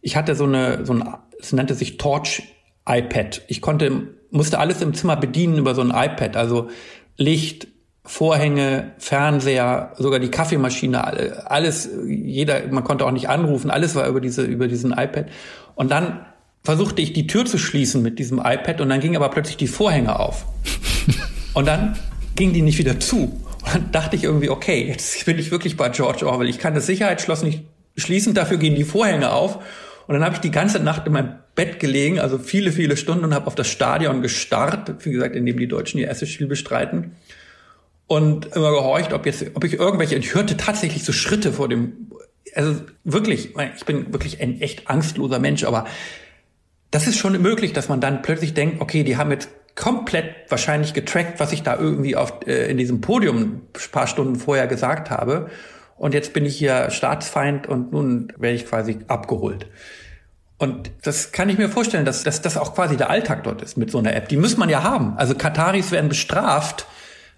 Ich 0.02 0.16
hatte 0.16 0.36
so 0.36 0.44
eine, 0.44 0.86
so 0.86 0.94
ein 0.94 1.04
es 1.42 1.52
nannte 1.54 1.74
sich 1.74 1.98
Torch 1.98 2.44
iPad. 2.88 3.42
Ich 3.48 3.62
konnte, 3.62 4.08
musste 4.32 4.60
alles 4.60 4.82
im 4.82 4.94
Zimmer 4.94 5.16
bedienen 5.16 5.58
über 5.58 5.76
so 5.76 5.82
ein 5.82 5.92
iPad, 5.92 6.36
also 6.36 6.70
Licht, 7.18 7.68
Vorhänge, 8.04 8.94
Fernseher, 8.98 9.94
sogar 9.98 10.20
die 10.20 10.32
Kaffeemaschine, 10.32 11.50
alles, 11.50 11.90
jeder, 12.08 12.68
man 12.72 12.84
konnte 12.84 13.06
auch 13.06 13.12
nicht 13.12 13.30
anrufen, 13.30 13.70
alles 13.70 13.94
war 13.94 14.08
über 14.08 14.20
diese, 14.20 14.44
über 14.44 14.68
diesen 14.68 14.92
iPad. 14.92 15.28
Und 15.76 15.92
dann 15.92 16.26
versuchte 16.64 17.02
ich 17.02 17.14
die 17.14 17.28
Tür 17.28 17.46
zu 17.46 17.58
schließen 17.58 18.02
mit 18.02 18.20
diesem 18.20 18.40
iPad 18.40 18.82
und 18.82 18.90
dann 18.90 19.00
ging 19.00 19.16
aber 19.16 19.30
plötzlich 19.30 19.58
die 19.58 19.68
Vorhänge 19.68 20.20
auf. 20.20 20.46
Und 21.54 21.68
dann 21.68 21.98
ging 22.36 22.54
die 22.54 22.62
nicht 22.62 22.78
wieder 22.78 23.00
zu. 23.00 23.24
Und 23.64 23.74
dann 23.74 23.92
dachte 23.92 24.16
ich 24.16 24.24
irgendwie, 24.24 24.50
okay, 24.50 24.88
jetzt 24.88 25.26
bin 25.26 25.38
ich 25.38 25.52
wirklich 25.52 25.76
bei 25.76 25.90
George 25.90 26.26
Orwell. 26.26 26.48
Ich 26.48 26.60
kann 26.60 26.74
das 26.74 26.86
Sicherheitsschloss 26.86 27.44
nicht 27.44 27.66
schließen, 27.98 28.34
dafür 28.34 28.58
gehen 28.58 28.76
die 28.76 28.86
Vorhänge 28.86 29.34
auf. 29.34 29.58
Und 30.08 30.14
dann 30.14 30.24
habe 30.24 30.36
ich 30.36 30.42
die 30.42 30.52
ganze 30.52 30.80
Nacht 30.80 31.06
in 31.08 31.14
meinem 31.14 31.36
Bett 31.56 31.80
gelegen, 31.80 32.20
also 32.20 32.38
viele, 32.38 32.72
viele 32.72 32.98
Stunden 32.98 33.26
und 33.26 33.34
habe 33.34 33.48
auf 33.48 33.56
das 33.56 33.68
Stadion 33.68 34.22
gestarrt, 34.22 35.06
wie 35.06 35.12
gesagt, 35.12 35.36
in 35.36 35.46
dem 35.46 35.58
die 35.58 35.68
Deutschen 35.68 36.00
ihr 36.00 36.08
erstes 36.08 36.30
Spiel 36.30 36.48
bestreiten. 36.48 37.12
Und 38.08 38.56
immer 38.56 38.72
gehorcht, 38.72 39.14
ob 39.14 39.26
jetzt, 39.26 39.46
ob 39.54 39.64
ich 39.64 39.74
irgendwelche, 39.74 40.16
ich 40.16 40.34
hörte 40.34 40.58
tatsächlich 40.58 41.04
so 41.04 41.14
Schritte 41.14 41.54
vor 41.54 41.70
dem 41.70 42.12
also 42.56 42.82
wirklich, 43.04 43.56
ich 43.76 43.86
bin 43.86 44.12
wirklich 44.14 44.42
ein 44.42 44.62
echt 44.62 44.90
angstloser 44.90 45.40
Mensch, 45.40 45.64
aber 45.64 45.86
das 46.90 47.08
ist 47.08 47.18
schon 47.18 47.40
möglich, 47.42 47.74
dass 47.74 47.90
man 47.90 48.02
dann 48.02 48.22
plötzlich 48.22 48.54
denkt, 48.54 48.82
okay, 48.82 49.04
die 49.04 49.18
haben 49.18 49.32
jetzt 49.32 49.50
komplett 49.76 50.36
wahrscheinlich 50.50 50.94
getrackt, 50.94 51.40
was 51.40 51.54
ich 51.54 51.64
da 51.64 51.78
irgendwie 51.78 52.16
auf, 52.16 52.46
äh, 52.46 52.70
in 52.70 52.78
diesem 52.78 53.00
Podium 53.00 53.62
paar 53.92 54.08
Stunden 54.08 54.36
vorher 54.36 54.68
gesagt 54.68 55.10
habe. 55.10 55.50
Und 55.98 56.14
jetzt 56.14 56.34
bin 56.34 56.46
ich 56.46 56.58
hier 56.58 56.90
Staatsfeind 56.90 57.68
und 57.68 57.94
nun 57.94 58.34
werde 58.38 58.56
ich 58.56 58.66
quasi 58.66 59.00
abgeholt. 59.08 59.68
Und 60.62 60.92
das 61.02 61.32
kann 61.32 61.50
ich 61.50 61.58
mir 61.58 61.70
vorstellen, 61.70 62.06
dass, 62.06 62.24
dass 62.24 62.44
das 62.44 62.56
auch 62.56 62.76
quasi 62.76 62.96
der 62.96 63.10
Alltag 63.10 63.46
dort 63.46 63.64
ist 63.64 63.78
mit 63.78 63.90
so 63.90 63.98
einer 63.98 64.16
App. 64.16 64.30
Die 64.30 64.38
muss 64.38 64.58
man 64.58 64.70
ja 64.70 64.84
haben. 64.84 65.18
Also 65.18 65.34
Kataris 65.34 65.90
werden 65.90 66.08
bestraft. 66.08 66.86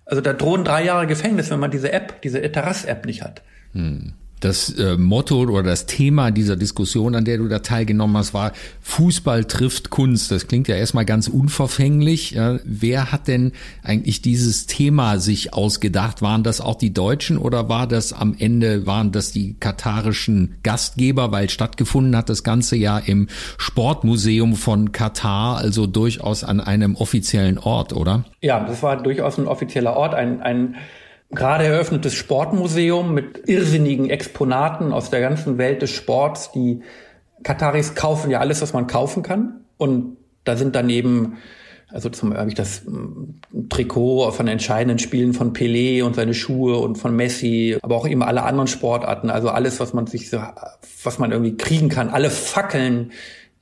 Also 0.03 0.19
da 0.19 0.33
drohen 0.33 0.65
drei 0.65 0.83
Jahre 0.83 1.07
Gefängnis, 1.07 1.49
wenn 1.49 1.61
man 1.61 1.71
diese 1.71 1.93
App, 1.93 2.21
diese 2.21 2.43
Eteras-App 2.43 3.05
nicht 3.05 3.21
hat. 3.21 3.41
Hm. 3.71 4.15
Das 4.43 4.69
äh, 4.77 4.97
Motto 4.97 5.43
oder 5.43 5.63
das 5.63 5.85
Thema 5.85 6.29
dieser 6.29 6.57
Diskussion, 6.57 7.15
an 7.15 7.23
der 7.23 7.37
du 7.37 7.47
da 7.47 7.59
teilgenommen 7.59 8.17
hast, 8.17 8.33
war 8.33 8.51
Fußball 8.81 9.45
trifft 9.45 9.89
Kunst. 9.89 10.31
Das 10.31 10.47
klingt 10.47 10.67
ja 10.67 10.75
erstmal 10.75 11.05
ganz 11.05 11.29
unverfänglich. 11.29 12.31
Ja, 12.31 12.59
wer 12.65 13.13
hat 13.13 13.29
denn 13.29 13.53
eigentlich 13.83 14.21
dieses 14.21 14.65
Thema 14.65 15.19
sich 15.19 15.53
ausgedacht? 15.53 16.21
Waren 16.21 16.43
das 16.43 16.59
auch 16.59 16.75
die 16.75 16.93
Deutschen 16.93 17.37
oder 17.37 17.69
war 17.69 17.87
das 17.87 18.11
am 18.11 18.35
Ende, 18.37 18.85
waren 18.85 19.13
das 19.13 19.31
die 19.31 19.55
katarischen 19.57 20.55
Gastgeber, 20.61 21.31
weil 21.31 21.49
stattgefunden 21.49 22.17
hat 22.17 22.27
das 22.27 22.43
Ganze 22.43 22.75
ja 22.75 22.97
im 22.97 23.29
Sportmuseum 23.57 24.55
von 24.55 24.91
Katar, 24.91 25.55
also 25.55 25.87
durchaus 25.87 26.43
an 26.43 26.59
einem 26.59 26.95
offiziellen 26.95 27.57
Ort, 27.57 27.93
oder? 27.93 28.25
Ja, 28.41 28.59
das 28.65 28.83
war 28.83 29.01
durchaus 29.01 29.37
ein 29.37 29.47
offizieller 29.47 29.95
Ort, 29.95 30.13
ein, 30.13 30.41
ein 30.41 30.75
gerade 31.35 31.65
eröffnetes 31.65 32.13
Sportmuseum 32.13 33.13
mit 33.13 33.47
irrsinnigen 33.47 34.09
Exponaten 34.09 34.93
aus 34.93 35.09
der 35.09 35.21
ganzen 35.21 35.57
Welt 35.57 35.81
des 35.81 35.91
Sports. 35.91 36.51
Die 36.51 36.81
Kataris 37.43 37.95
kaufen 37.95 38.31
ja 38.31 38.39
alles, 38.39 38.61
was 38.61 38.73
man 38.73 38.87
kaufen 38.87 39.23
kann. 39.23 39.65
Und 39.77 40.17
da 40.43 40.55
sind 40.55 40.75
dann 40.75 40.89
eben, 40.89 41.37
also 41.89 42.09
zum 42.09 42.35
ich 42.47 42.55
das 42.55 42.83
mm, 42.85 43.69
Trikot 43.69 44.31
von 44.31 44.47
entscheidenden 44.47 44.99
Spielen 44.99 45.33
von 45.33 45.53
Pelé 45.53 46.03
und 46.03 46.15
seine 46.15 46.33
Schuhe 46.33 46.77
und 46.77 46.97
von 46.97 47.15
Messi, 47.15 47.77
aber 47.81 47.95
auch 47.95 48.07
eben 48.07 48.23
alle 48.23 48.43
anderen 48.43 48.67
Sportarten, 48.67 49.29
also 49.29 49.49
alles, 49.49 49.79
was 49.79 49.93
man 49.93 50.07
sich 50.07 50.29
so, 50.29 50.41
was 51.03 51.19
man 51.19 51.31
irgendwie 51.31 51.57
kriegen 51.57 51.89
kann, 51.89 52.09
alle 52.09 52.29
Fackeln, 52.29 53.11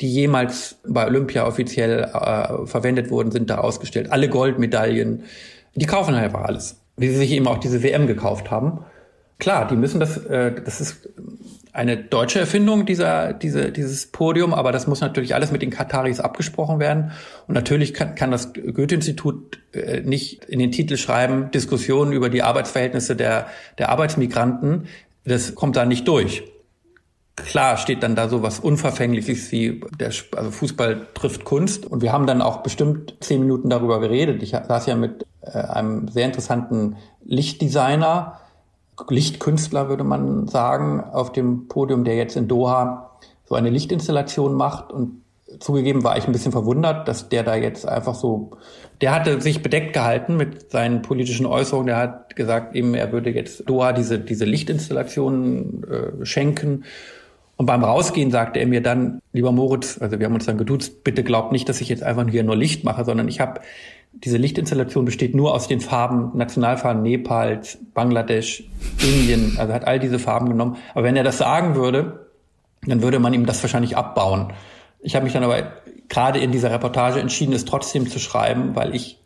die 0.02 0.12
jemals 0.12 0.80
bei 0.88 1.06
Olympia 1.06 1.46
offiziell 1.46 2.04
äh, 2.04 2.66
verwendet 2.66 3.12
wurden, 3.12 3.32
sind 3.32 3.50
da 3.50 3.60
ausgestellt. 3.60 4.12
Alle 4.12 4.30
Goldmedaillen. 4.30 5.24
Die 5.76 5.86
kaufen 5.86 6.16
einfach 6.16 6.42
alles 6.42 6.81
wie 7.02 7.10
sie 7.10 7.16
sich 7.16 7.32
eben 7.32 7.48
auch 7.48 7.58
diese 7.58 7.84
WM 7.84 8.08
gekauft 8.08 8.52
haben. 8.52 8.86
Klar, 9.40 9.68
die 9.68 9.76
müssen 9.76 10.00
das, 10.00 10.18
äh, 10.18 10.54
das 10.64 10.80
ist 10.80 11.10
eine 11.74 11.98
deutsche 11.98 12.40
Erfindung, 12.40 12.86
dieser, 12.86 13.34
diese, 13.34 13.72
dieses 13.72 14.06
Podium, 14.06 14.54
aber 14.54 14.72
das 14.72 14.88
muss 14.88 15.02
natürlich 15.02 15.34
alles 15.34 15.52
mit 15.52 15.62
den 15.62 15.70
Kataris 15.70 16.20
abgesprochen 16.20 16.80
werden. 16.80 17.12
Und 17.48 17.56
natürlich 17.56 17.94
kann, 17.94 18.14
kann 18.16 18.30
das 18.30 18.54
Goethe-Institut 18.54 19.60
äh, 19.74 20.02
nicht 20.02 20.46
in 20.46 20.60
den 20.60 20.72
Titel 20.72 20.98
schreiben, 20.98 21.50
Diskussionen 21.52 22.12
über 22.12 22.30
die 22.30 22.44
Arbeitsverhältnisse 22.44 23.16
der, 23.16 23.48
der 23.78 23.90
Arbeitsmigranten. 23.90 24.88
Das 25.26 25.56
kommt 25.56 25.76
da 25.76 25.86
nicht 25.86 26.08
durch. 26.08 26.44
Klar 27.36 27.78
steht 27.78 28.04
dann 28.04 28.16
da 28.16 28.28
so 28.28 28.44
was 28.44 28.60
Unverfängliches 28.60 29.52
wie 29.52 29.82
der 29.98 30.12
also 30.36 30.52
Fußball 30.52 31.08
trifft 31.14 31.46
Kunst. 31.46 31.86
Und 31.86 32.02
wir 32.02 32.12
haben 32.12 32.28
dann 32.28 32.42
auch 32.42 32.58
bestimmt 32.58 33.16
zehn 33.22 33.40
Minuten 33.40 33.70
darüber 33.70 34.00
geredet. 34.02 34.44
Ich 34.44 34.52
saß 34.52 34.86
ja 34.86 34.96
mit 34.96 35.26
äh, 35.42 35.58
einem 35.58 36.08
sehr 36.08 36.26
interessanten 36.26 36.98
Lichtdesigner, 37.24 38.40
Lichtkünstler 39.10 39.90
würde 39.90 40.04
man 40.04 40.48
sagen, 40.48 41.04
auf 41.04 41.32
dem 41.32 41.68
Podium, 41.68 42.04
der 42.04 42.16
jetzt 42.16 42.36
in 42.36 42.48
Doha 42.48 43.12
so 43.46 43.56
eine 43.56 43.70
Lichtinstallation 43.70 44.54
macht. 44.54 44.92
Und 44.92 45.24
zugegeben 45.60 46.04
war 46.04 46.18
ich 46.18 46.26
ein 46.26 46.32
bisschen 46.32 46.52
verwundert, 46.52 47.08
dass 47.08 47.30
der 47.30 47.44
da 47.44 47.56
jetzt 47.56 47.88
einfach 47.88 48.16
so, 48.16 48.52
der 49.02 49.14
hatte 49.14 49.42
sich 49.42 49.64
bedeckt 49.64 49.94
gehalten 49.94 50.38
mit 50.38 50.72
seinen 50.72 51.02
politischen 51.02 51.46
Äußerungen. 51.46 51.88
Der 51.88 51.98
hat 51.98 52.36
gesagt, 52.36 52.76
eben 52.76 52.94
er 52.94 53.12
würde 53.12 53.32
jetzt 53.32 53.68
Doha 53.68 53.94
diese, 53.94 54.20
diese 54.20 54.46
Lichtinstallation 54.46 55.84
äh, 55.84 56.26
schenken. 56.26 56.84
Und 57.58 57.66
beim 57.66 57.84
Rausgehen 57.84 58.32
sagte 58.32 58.60
er 58.60 58.66
mir 58.66 58.82
dann, 58.82 59.22
lieber 59.34 59.52
Moritz, 59.52 60.00
also 60.02 60.18
wir 60.18 60.26
haben 60.26 60.34
uns 60.34 60.46
dann 60.46 60.58
geduzt, 60.58 61.04
bitte 61.04 61.24
glaubt 61.24 61.52
nicht, 61.52 61.70
dass 61.70 61.82
ich 61.82 61.90
jetzt 61.90 62.02
einfach 62.02 62.28
hier 62.28 62.44
nur 62.44 62.56
Licht 62.56 62.84
mache, 62.84 63.06
sondern 63.06 63.28
ich 63.28 63.40
habe 63.40 63.62
diese 64.14 64.38
Lichtinstallation 64.38 65.06
besteht 65.06 65.34
nur 65.34 65.54
aus 65.54 65.68
den 65.68 65.80
Farben, 65.80 66.38
Nationalfarben 66.38 67.02
Nepals, 67.02 67.80
Bangladesch, 67.94 68.64
Indien, 69.02 69.56
also 69.58 69.74
hat 69.74 69.86
all 69.86 70.00
diese 70.00 70.20
Farben 70.20 70.50
genommen. 70.50 70.78
Aber 70.94 71.04
wenn 71.04 71.16
er 71.16 71.24
das 71.24 71.38
sagen 71.38 71.76
würde, 71.76 72.28
dann 72.86 73.02
würde 73.02 73.20
man 73.20 73.34
ihm 73.34 73.46
das 73.46 73.64
wahrscheinlich 73.64 73.96
abbauen. 73.96 74.54
Ich 75.00 75.16
habe 75.16 75.24
mich 75.24 75.34
dann 75.34 75.44
aber 75.44 75.72
gerade 76.10 76.40
in 76.40 76.52
dieser 76.52 76.72
Reportage 76.72 77.20
entschieden, 77.20 77.54
es 77.54 77.66
trotzdem 77.66 78.10
zu 78.10 78.20
schreiben, 78.20 78.76
weil 78.76 78.94
ich 78.94 79.20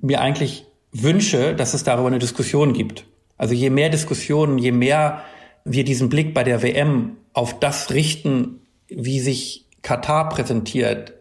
mir 0.00 0.20
eigentlich 0.20 0.66
wünsche, 0.92 1.54
dass 1.54 1.74
es 1.74 1.84
darüber 1.84 2.08
eine 2.08 2.18
Diskussion 2.18 2.72
gibt. 2.72 3.04
Also 3.36 3.54
je 3.54 3.70
mehr 3.70 3.90
Diskussionen, 3.90 4.58
je 4.58 4.72
mehr 4.72 5.22
wir 5.64 5.84
diesen 5.84 6.08
Blick 6.08 6.32
bei 6.32 6.42
der 6.42 6.62
WM 6.62 7.16
auf 7.32 7.58
das 7.58 7.90
richten, 7.90 8.60
wie 8.88 9.20
sich 9.20 9.66
Katar 9.82 10.28
präsentiert, 10.28 11.12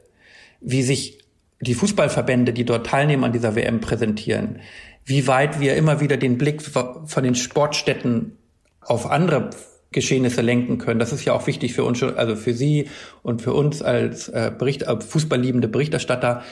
wie 0.62 0.82
sich 0.82 1.25
die 1.66 1.74
Fußballverbände, 1.74 2.54
die 2.54 2.66
dort 2.66 2.88
teilnehmen 2.88 3.24
an 3.24 3.34
dieser 3.34 3.56
WM, 3.56 3.82
präsentieren, 3.82 4.60
wie 5.06 5.28
weit 5.28 5.60
wir 5.60 5.76
immer 5.76 6.00
wieder 6.00 6.18
den 6.18 6.38
Blick 6.38 6.62
von 6.62 7.24
den 7.24 7.36
Sportstätten 7.36 8.38
auf 8.82 9.10
andere 9.10 9.52
Geschehnisse 9.92 10.42
lenken 10.42 10.78
können. 10.78 11.00
Das 11.00 11.14
ist 11.14 11.26
ja 11.26 11.34
auch 11.34 11.48
wichtig 11.48 11.74
für 11.74 11.84
uns, 11.84 12.02
also 12.04 12.36
für 12.36 12.54
Sie 12.54 12.90
und 13.24 13.42
für 13.42 13.54
uns 13.54 13.82
als 13.82 14.28
äh, 14.30 14.52
Bericht, 14.58 14.84
äh, 14.84 15.00
fußballliebende 15.00 15.68
Berichterstatter. 15.68 16.44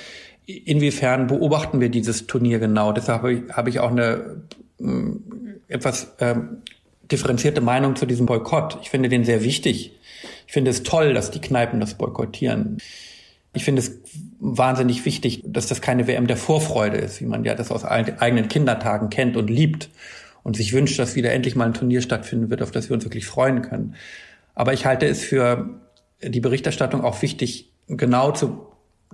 Inwiefern 0.45 1.28
beobachten 1.28 1.82
wir 1.82 1.89
dieses 1.89 2.28
Turnier 2.28 2.60
genau? 2.60 2.91
Deshalb 2.93 3.21
habe 3.21 3.34
ich, 3.34 3.41
habe 3.52 3.69
ich 3.69 3.80
auch 3.80 3.91
eine 3.91 4.43
äh, 4.80 4.86
etwas 5.67 6.13
äh, 6.19 6.36
differenzierte 7.12 7.62
Meinung 7.62 7.95
zu 7.95 8.06
diesem 8.06 8.26
Boykott. 8.26 8.78
Ich 8.82 8.89
finde 8.89 9.10
den 9.10 9.26
sehr 9.26 9.43
wichtig. 9.43 9.91
Ich 10.47 10.54
finde 10.54 10.71
es 10.71 10.84
toll, 10.84 11.13
dass 11.13 11.32
die 11.32 11.41
Kneipen 11.41 11.80
das 11.80 11.95
boykottieren. 11.95 12.78
Ich 13.54 13.63
finde 13.63 13.82
es 13.82 13.99
wahnsinnig 14.43 15.06
wichtig, 15.06 15.41
dass 15.45 15.67
das 15.67 15.82
keine 15.82 16.06
WM 16.06 16.27
der 16.27 16.36
Vorfreude 16.36 16.97
ist, 16.97 17.21
wie 17.21 17.25
man 17.25 17.45
ja 17.45 17.56
das 17.56 17.71
aus 17.71 17.86
eigenen 17.86 18.49
Kindertagen 18.49 19.10
kennt 19.10 19.38
und 19.38 19.49
liebt 19.49 19.89
und 20.43 20.58
sich 20.58 20.73
wünscht, 20.73 20.99
dass 20.99 21.15
wieder 21.15 21.32
endlich 21.32 21.56
mal 21.56 21.65
ein 21.65 21.73
Turnier 21.73 22.01
stattfinden 22.01 22.49
wird, 22.49 22.62
auf 22.62 22.71
das 22.71 22.89
wir 22.89 22.93
uns 22.93 23.06
wirklich 23.06 23.25
freuen 23.25 23.62
können. 23.62 23.95
Aber 24.53 24.73
ich 24.73 24.86
halte 24.86 25.08
es 25.08 25.23
für 25.23 25.69
die 26.21 26.41
Berichterstattung 26.41 27.03
auch 27.03 27.21
wichtig, 27.21 27.71
genau 27.88 28.32
zu 28.32 28.67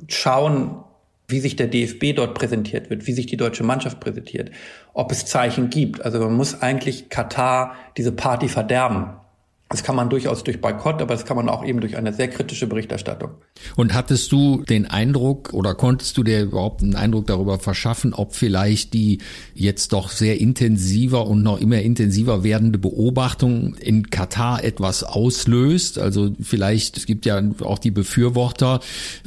schauen, 0.08 0.84
wie 1.28 1.40
sich 1.40 1.56
der 1.56 1.68
DFB 1.68 2.16
dort 2.16 2.34
präsentiert 2.34 2.90
wird, 2.90 3.06
wie 3.06 3.14
sich 3.14 3.28
die 3.28 3.38
deutsche 3.38 3.64
Mannschaft 3.64 4.00
präsentiert, 4.00 4.50
ob 4.94 5.12
es 5.12 5.28
Zeichen 5.28 5.70
gibt. 5.70 6.04
Also 6.04 6.20
man 6.20 6.34
muss 6.34 6.60
eigentlich 6.60 7.10
Katar 7.10 7.76
diese 7.98 8.12
Party 8.12 8.48
verderben. 8.48 9.14
Das 9.72 9.84
kann 9.84 9.96
man 9.96 10.10
durchaus 10.10 10.44
durch 10.44 10.62
Boykott, 10.62 11.00
aber 11.00 11.14
das 11.14 11.26
kann 11.26 11.38
man 11.38 11.48
auch 11.48 11.64
eben 11.64 11.80
durch 11.80 11.96
eine 11.96 12.12
sehr 12.12 12.28
kritische 12.28 12.66
Berichterstattung. 12.66 13.30
Und 13.76 13.94
hattest 13.94 14.32
du 14.32 14.64
den 14.64 14.88
Eindruck 14.88 15.54
oder 15.54 15.76
konntest 15.76 16.18
du 16.18 16.24
dir 16.24 16.42
überhaupt 16.42 16.82
einen 16.82 16.96
Eindruck 16.96 17.28
darüber 17.28 17.60
verschaffen, 17.60 18.16
ob 18.16 18.34
vielleicht 18.34 18.96
die 18.96 19.20
jetzt 19.54 19.94
doch 19.94 20.10
sehr 20.10 20.42
intensiver 20.42 21.28
und 21.28 21.44
noch 21.44 21.62
immer 21.62 21.80
intensiver 21.82 22.44
werdende 22.44 22.80
Beobachtung 22.80 23.76
in 23.76 24.10
Katar 24.10 24.64
etwas 24.64 25.04
auslöst? 25.04 26.00
Also 26.00 26.32
vielleicht, 26.42 26.98
es 26.98 27.06
gibt 27.06 27.28
ja 27.28 27.40
auch 27.62 27.78
die 27.78 27.92
Befürworter 27.92 28.80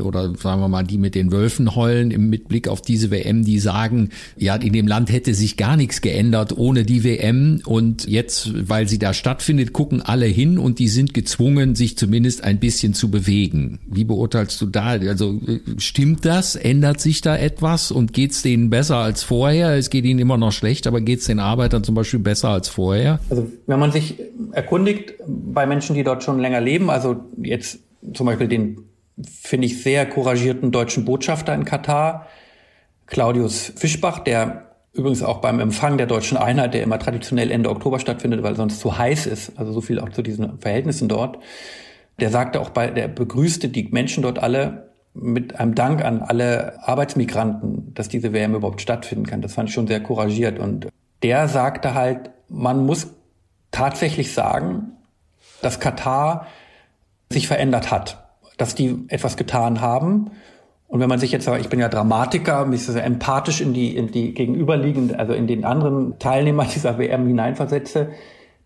oder 0.03 0.35
sagen 0.35 0.61
wir 0.61 0.69
mal 0.69 0.83
die 0.83 0.99
mit 0.99 1.15
den 1.15 1.31
Wölfen 1.31 1.77
heulen 1.77 2.11
im 2.11 2.31
Mitblick 2.31 2.67
auf 2.67 2.83
diese 2.83 3.13
WM, 3.13 3.45
die 3.45 3.61
sagen, 3.61 4.09
ja, 4.37 4.57
in 4.57 4.73
dem 4.73 4.89
Land 4.89 5.13
hätte 5.13 5.35
sich 5.35 5.57
gar 5.57 5.77
nichts 5.77 6.01
geändert 6.01 6.57
ohne 6.57 6.83
die 6.83 7.05
WM 7.05 7.63
und 7.65 8.09
jetzt, 8.09 8.69
weil 8.69 8.89
sie 8.89 8.99
da 8.99 9.15
stattfindet, 9.15 9.73
gucken 9.73 10.03
alle 10.03 10.32
hin 10.33 10.59
und 10.59 10.79
die 10.79 10.89
sind 10.89 11.15
gezwungen, 11.15 11.75
sich 11.75 11.97
zumindest 11.97 12.43
ein 12.45 12.59
bisschen 12.59 12.95
zu 12.95 13.11
bewegen. 13.11 13.81
Wie 13.87 14.05
beurteilst 14.05 14.61
du 14.61 14.67
da? 14.67 14.91
Also 14.91 15.41
stimmt 15.79 16.25
das? 16.25 16.57
Ändert 16.57 17.01
sich 17.01 17.21
da 17.21 17.37
etwas 17.37 17.91
und 17.91 18.13
geht 18.13 18.33
es 18.33 18.43
denen 18.43 18.71
besser 18.71 18.97
als 18.97 19.23
vorher? 19.23 19.77
Es 19.77 19.91
geht 19.91 20.05
ihnen 20.05 20.19
immer 20.19 20.39
noch 20.39 20.53
schlecht, 20.53 20.87
aber 20.87 21.01
geht 21.01 21.21
es 21.21 21.27
den 21.27 21.39
Arbeitern 21.39 21.85
zum 21.85 21.95
Beispiel 21.95 22.21
besser 22.21 22.49
als 22.49 22.69
vorher? 22.69 23.21
Also 23.31 23.51
wenn 23.67 23.79
man 23.79 23.93
sich 23.93 24.17
erkundigt 24.53 25.15
bei 25.27 25.67
Menschen, 25.67 25.95
die 25.95 26.03
dort 26.03 26.25
schon 26.25 26.41
länger 26.41 26.61
leben, 26.61 26.91
also 26.91 27.17
jetzt 27.43 27.79
zum 28.15 28.27
Beispiel 28.27 28.49
den, 28.49 28.79
finde 29.25 29.67
ich, 29.67 29.83
sehr 29.83 30.07
couragierten 30.07 30.73
deutschen 30.73 31.05
Botschafter 31.05 31.55
in 31.55 31.65
Katar, 31.65 32.27
Claudius 33.07 33.73
Fischbach, 33.77 34.21
der 34.21 34.72
Übrigens 34.95 35.23
auch 35.23 35.39
beim 35.39 35.59
Empfang 35.59 35.97
der 35.97 36.07
deutschen 36.07 36.37
Einheit, 36.37 36.75
der 36.75 36.83
immer 36.83 36.99
traditionell 36.99 37.51
Ende 37.51 37.71
Oktober 37.71 37.99
stattfindet, 37.99 38.43
weil 38.43 38.57
sonst 38.57 38.79
zu 38.81 38.99
heiß 38.99 39.27
ist. 39.27 39.59
Also 39.59 39.73
so 39.73 39.81
viel 39.81 39.99
auch 39.99 40.11
zu 40.11 40.23
diesen 40.23 40.59
Verhältnissen 40.59 41.09
dort. 41.09 41.39
Der 42.21 42.29
sagte 42.31 42.61
auch 42.61 42.71
bei, 42.71 42.91
der 42.91 43.09
begrüßte 43.09 43.69
die 43.69 43.89
Menschen 43.91 44.23
dort 44.23 44.39
alle 44.39 44.93
mit 45.15 45.59
einem 45.59 45.75
Dank 45.75 46.05
an 46.05 46.23
alle 46.23 46.79
Arbeitsmigranten, 46.87 47.95
dass 47.95 48.09
diese 48.09 48.33
WM 48.33 48.55
überhaupt 48.55 48.81
stattfinden 48.81 49.27
kann. 49.27 49.43
Das 49.43 49.55
fand 49.55 49.69
ich 49.69 49.75
schon 49.75 49.87
sehr 49.87 50.03
couragiert. 50.03 50.59
Und 50.59 50.89
der 51.23 51.49
sagte 51.49 51.95
halt, 51.95 52.31
man 52.49 52.85
muss 52.85 53.09
tatsächlich 53.71 54.33
sagen, 54.33 54.93
dass 55.63 55.81
Katar 55.81 56.47
sich 57.31 57.47
verändert 57.47 57.91
hat, 57.91 58.25
dass 58.59 58.75
die 58.75 59.05
etwas 59.09 59.37
getan 59.37 59.81
haben. 59.81 60.31
Und 60.93 61.01
wenn 61.01 61.09
man 61.09 61.19
sich 61.19 61.33
jetzt, 61.33 61.49
ich 61.49 61.71
bin 61.71 61.81
ja 61.81 61.89
Dramatiker, 61.89 62.67
mich 62.67 62.85
so 62.85 62.93
empathisch 62.93 63.63
in 63.63 63.73
die, 63.73 63.97
in 63.97 64.13
die 64.13 64.35
gegenüberliegenden, 64.35 65.17
also 65.17 65.33
in 65.33 65.47
den 65.47 65.65
anderen 65.65 66.19
Teilnehmer 66.19 66.67
dieser 66.67 66.99
WM 66.99 67.27
hineinversetze, 67.27 68.11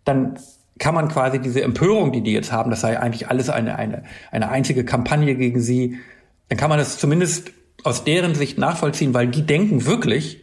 dann 0.04 0.36
kann 0.80 0.96
man 0.96 1.06
quasi 1.06 1.38
diese 1.38 1.62
Empörung, 1.62 2.10
die 2.10 2.22
die 2.22 2.32
jetzt 2.32 2.50
haben, 2.50 2.70
das 2.70 2.80
sei 2.80 2.98
eigentlich 2.98 3.28
alles 3.28 3.48
eine, 3.48 3.76
eine, 3.76 4.02
eine 4.32 4.48
einzige 4.48 4.84
Kampagne 4.84 5.36
gegen 5.36 5.60
sie, 5.60 5.98
dann 6.48 6.58
kann 6.58 6.68
man 6.68 6.80
das 6.80 6.98
zumindest 6.98 7.52
aus 7.84 8.02
deren 8.02 8.34
Sicht 8.34 8.58
nachvollziehen, 8.58 9.14
weil 9.14 9.28
die 9.28 9.46
denken 9.46 9.86
wirklich, 9.86 10.42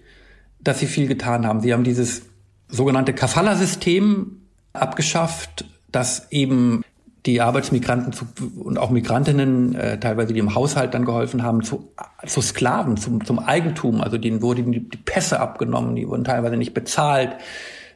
dass 0.62 0.80
sie 0.80 0.88
viel 0.88 1.08
getan 1.08 1.46
haben. 1.46 1.60
Sie 1.60 1.74
haben 1.74 1.84
dieses 1.84 2.22
sogenannte 2.70 3.12
Kafala-System 3.12 4.38
abgeschafft, 4.72 5.66
das 5.92 6.32
eben 6.32 6.86
die 7.26 7.40
Arbeitsmigranten 7.40 8.12
zu, 8.12 8.26
und 8.58 8.78
auch 8.78 8.90
Migrantinnen, 8.90 9.76
äh, 9.76 10.00
teilweise 10.00 10.34
die 10.34 10.40
im 10.40 10.56
Haushalt 10.56 10.94
dann 10.94 11.06
geholfen 11.06 11.44
haben, 11.44 11.64
zu, 11.64 11.92
zu 12.26 12.42
Sklaven, 12.42 12.98
zum, 12.98 13.26
zum 13.26 13.40
Eigentum. 13.40 14.02
Also 14.02 14.18
denen 14.18 14.42
wurden 14.42 14.72
die, 14.72 14.90
die 14.90 14.98
Pässe 14.98 15.40
abgenommen, 15.40 15.96
die 15.96 16.08
wurden 16.08 16.26
teilweise 16.26 16.58
nicht 16.58 16.74
bezahlt, 16.74 17.36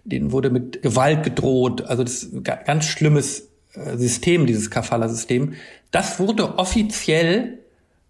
denen 0.05 0.31
wurde 0.31 0.49
mit 0.49 0.81
Gewalt 0.81 1.23
gedroht. 1.23 1.81
Also 1.85 2.03
das 2.03 2.23
ist 2.23 2.43
ganz 2.43 2.85
schlimmes 2.85 3.49
äh, 3.73 3.97
System, 3.97 4.45
dieses 4.45 4.71
Kafala-System. 4.71 5.53
Das 5.91 6.19
wurde 6.19 6.57
offiziell, 6.57 7.59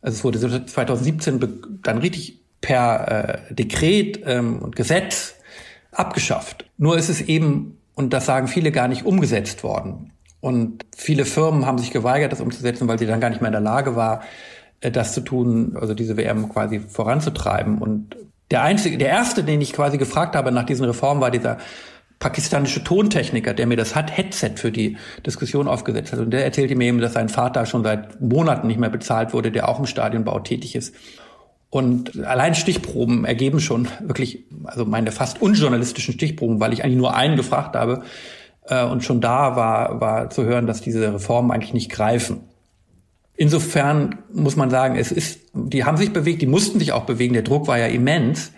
also 0.01 0.17
es 0.17 0.23
wurde 0.23 0.65
2017 0.65 1.79
dann 1.81 1.97
richtig 1.97 2.41
per 2.61 3.47
äh, 3.49 3.53
Dekret 3.53 4.21
ähm, 4.25 4.59
und 4.59 4.75
Gesetz 4.75 5.35
abgeschafft. 5.91 6.65
Nur 6.77 6.97
ist 6.97 7.09
es 7.09 7.21
eben, 7.21 7.77
und 7.95 8.13
das 8.13 8.27
sagen 8.27 8.47
viele, 8.47 8.71
gar 8.71 8.87
nicht 8.87 9.05
umgesetzt 9.05 9.63
worden. 9.63 10.11
Und 10.47 10.85
viele 10.95 11.25
Firmen 11.25 11.65
haben 11.65 11.77
sich 11.77 11.91
geweigert, 11.91 12.31
das 12.31 12.39
umzusetzen, 12.39 12.87
weil 12.87 12.97
sie 12.97 13.05
dann 13.05 13.19
gar 13.19 13.29
nicht 13.29 13.41
mehr 13.41 13.49
in 13.49 13.51
der 13.51 13.59
Lage 13.59 13.97
war, 13.97 14.21
äh, 14.79 14.89
das 14.91 15.13
zu 15.13 15.19
tun, 15.19 15.75
also 15.77 15.93
diese 15.93 16.15
WM 16.15 16.47
quasi 16.47 16.79
voranzutreiben. 16.79 17.79
Und 17.79 18.15
der 18.49 18.63
einzige, 18.63 18.97
der 18.97 19.09
erste, 19.09 19.43
den 19.43 19.59
ich 19.59 19.73
quasi 19.73 19.97
gefragt 19.97 20.37
habe 20.37 20.53
nach 20.53 20.63
diesen 20.63 20.85
Reformen, 20.85 21.19
war 21.19 21.31
dieser 21.31 21.57
pakistanische 22.19 22.81
Tontechniker, 22.81 23.53
der 23.53 23.67
mir 23.67 23.75
das 23.75 23.93
hat 23.93 24.15
Headset 24.15 24.51
für 24.55 24.71
die 24.71 24.95
Diskussion 25.25 25.67
aufgesetzt 25.67 26.13
hat. 26.13 26.19
Und 26.19 26.31
der 26.31 26.45
erzählte 26.45 26.75
mir 26.75 26.85
eben, 26.85 27.01
dass 27.01 27.11
sein 27.11 27.27
Vater 27.27 27.65
schon 27.65 27.83
seit 27.83 28.21
Monaten 28.21 28.67
nicht 28.67 28.79
mehr 28.79 28.89
bezahlt 28.89 29.33
wurde, 29.33 29.51
der 29.51 29.67
auch 29.67 29.79
im 29.79 29.85
Stadionbau 29.85 30.39
tätig 30.39 30.77
ist. 30.77 30.95
Und 31.69 32.23
allein 32.23 32.55
Stichproben 32.55 33.25
ergeben 33.25 33.59
schon 33.59 33.89
wirklich, 33.99 34.45
also 34.63 34.85
meine 34.85 35.11
fast 35.11 35.41
unjournalistischen 35.41 36.13
Stichproben, 36.13 36.61
weil 36.61 36.71
ich 36.71 36.85
eigentlich 36.85 36.95
nur 36.95 37.17
einen 37.17 37.35
gefragt 37.35 37.75
habe. 37.75 38.03
Äh, 38.67 38.85
und 38.85 39.03
schon 39.03 39.21
da 39.21 39.55
war, 39.55 39.99
war 39.99 40.29
zu 40.29 40.43
hören, 40.43 40.67
dass 40.67 40.81
diese 40.81 41.13
Reformen 41.13 41.51
eigentlich 41.51 41.73
nicht 41.73 41.91
greifen. 41.91 42.41
Insofern 43.35 44.19
muss 44.33 44.55
man 44.55 44.69
sagen, 44.69 44.95
es 44.95 45.11
ist, 45.11 45.39
die 45.53 45.85
haben 45.85 45.97
sich 45.97 46.11
bewegt, 46.11 46.41
die 46.41 46.47
mussten 46.47 46.79
sich 46.79 46.91
auch 46.91 47.05
bewegen, 47.05 47.33
der 47.33 47.43
Druck 47.43 47.67
war 47.67 47.77
ja 47.77 47.85
immens. 47.85 48.51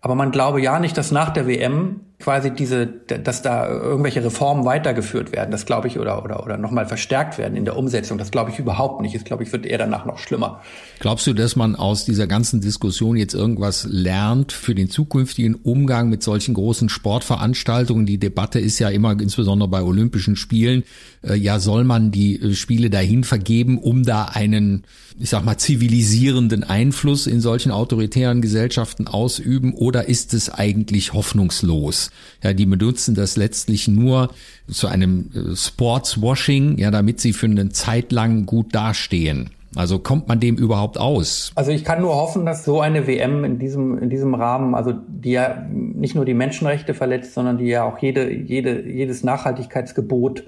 Aber 0.00 0.14
man 0.14 0.30
glaube 0.30 0.60
ja 0.60 0.78
nicht, 0.78 0.96
dass 0.96 1.10
nach 1.10 1.30
der 1.30 1.46
WM 1.46 2.00
quasi 2.20 2.50
diese, 2.50 2.86
dass 2.86 3.42
da 3.42 3.68
irgendwelche 3.68 4.22
Reformen 4.22 4.64
weitergeführt 4.64 5.32
werden. 5.32 5.50
Das 5.50 5.66
glaube 5.66 5.88
ich 5.88 5.98
oder 5.98 6.22
oder 6.22 6.44
oder 6.44 6.58
nochmal 6.58 6.86
verstärkt 6.86 7.38
werden 7.38 7.56
in 7.56 7.64
der 7.64 7.76
Umsetzung. 7.76 8.18
Das 8.18 8.30
glaube 8.30 8.50
ich 8.50 8.58
überhaupt 8.58 9.00
nicht. 9.00 9.14
Das 9.14 9.24
glaube 9.24 9.42
ich 9.42 9.52
wird 9.52 9.66
eher 9.66 9.78
danach 9.78 10.04
noch 10.04 10.18
schlimmer. 10.18 10.60
Glaubst 10.98 11.26
du, 11.26 11.32
dass 11.32 11.56
man 11.56 11.74
aus 11.74 12.04
dieser 12.04 12.26
ganzen 12.26 12.60
Diskussion 12.60 13.16
jetzt 13.16 13.34
irgendwas 13.34 13.86
lernt 13.88 14.52
für 14.52 14.74
den 14.74 14.90
zukünftigen 14.90 15.54
Umgang 15.54 16.10
mit 16.10 16.22
solchen 16.22 16.54
großen 16.54 16.90
Sportveranstaltungen? 16.90 18.04
Die 18.04 18.18
Debatte 18.18 18.60
ist 18.60 18.78
ja 18.78 18.90
immer 18.90 19.12
insbesondere 19.18 19.68
bei 19.68 19.82
Olympischen 19.82 20.36
Spielen 20.36 20.84
äh, 21.22 21.34
ja, 21.34 21.58
soll 21.58 21.84
man 21.84 22.10
die 22.10 22.40
äh, 22.40 22.54
Spiele 22.54 22.90
dahin 22.90 23.24
vergeben, 23.24 23.78
um 23.78 24.02
da 24.02 24.24
einen, 24.24 24.84
ich 25.18 25.30
sag 25.30 25.44
mal, 25.44 25.58
zivilisierenden 25.58 26.64
Einfluss 26.64 27.26
in 27.26 27.40
solchen 27.40 27.72
autoritären 27.72 28.40
Gesellschaften 28.40 29.06
ausüben 29.06 29.74
oder 29.74 30.08
ist 30.08 30.34
es 30.34 30.50
eigentlich 30.50 31.12
hoffnungslos? 31.12 32.09
Ja, 32.42 32.52
die 32.52 32.66
benutzen 32.66 33.14
das 33.14 33.36
letztlich 33.36 33.88
nur 33.88 34.30
zu 34.68 34.88
einem 34.88 35.30
äh, 35.34 35.56
Sportswashing, 35.56 36.78
ja, 36.78 36.90
damit 36.90 37.20
sie 37.20 37.32
für 37.32 37.46
eine 37.46 37.70
Zeit 37.70 38.12
lang 38.12 38.46
gut 38.46 38.74
dastehen. 38.74 39.50
Also 39.76 40.00
kommt 40.00 40.26
man 40.26 40.40
dem 40.40 40.56
überhaupt 40.56 40.98
aus? 40.98 41.52
Also 41.54 41.70
ich 41.70 41.84
kann 41.84 42.00
nur 42.00 42.16
hoffen, 42.16 42.44
dass 42.44 42.64
so 42.64 42.80
eine 42.80 43.06
WM 43.06 43.44
in 43.44 43.58
diesem, 43.60 43.98
in 43.98 44.10
diesem 44.10 44.34
Rahmen, 44.34 44.74
also 44.74 44.92
die 44.92 45.32
ja 45.32 45.64
nicht 45.70 46.16
nur 46.16 46.24
die 46.24 46.34
Menschenrechte 46.34 46.92
verletzt, 46.92 47.34
sondern 47.34 47.58
die 47.58 47.66
ja 47.66 47.84
auch 47.84 47.98
jede, 47.98 48.32
jede, 48.32 48.82
jedes 48.82 49.22
Nachhaltigkeitsgebot 49.22 50.44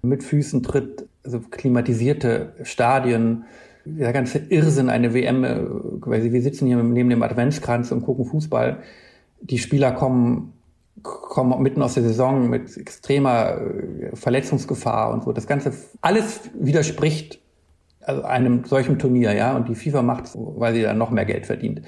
mit 0.00 0.22
Füßen 0.22 0.62
tritt, 0.62 1.06
also 1.22 1.40
klimatisierte 1.40 2.54
Stadien, 2.62 3.44
der 3.84 4.12
ganze 4.12 4.38
Irrsinn, 4.38 4.88
eine 4.88 5.12
WM, 5.12 5.44
äh, 5.44 5.58
weil 6.00 6.32
wir 6.32 6.42
sitzen 6.42 6.66
hier 6.66 6.76
neben 6.76 7.10
dem 7.10 7.22
Adventskranz 7.22 7.92
und 7.92 8.02
gucken 8.02 8.24
Fußball. 8.24 8.78
Die 9.40 9.58
Spieler 9.58 9.92
kommen, 9.92 10.52
kommen 11.02 11.62
mitten 11.62 11.82
aus 11.82 11.94
der 11.94 12.02
Saison 12.02 12.48
mit 12.48 12.76
extremer 12.76 13.56
äh, 13.60 14.14
Verletzungsgefahr 14.14 15.12
und 15.12 15.24
so. 15.24 15.32
Das 15.32 15.46
Ganze, 15.46 15.72
alles 16.00 16.40
widerspricht 16.54 17.40
also 18.04 18.22
einem 18.22 18.64
solchen 18.64 18.98
Turnier, 18.98 19.32
ja. 19.32 19.56
Und 19.56 19.68
die 19.68 19.74
FIFA 19.74 20.02
macht 20.02 20.24
weil 20.34 20.74
sie 20.74 20.82
dann 20.82 20.98
noch 20.98 21.10
mehr 21.10 21.24
Geld 21.24 21.46
verdient. 21.46 21.82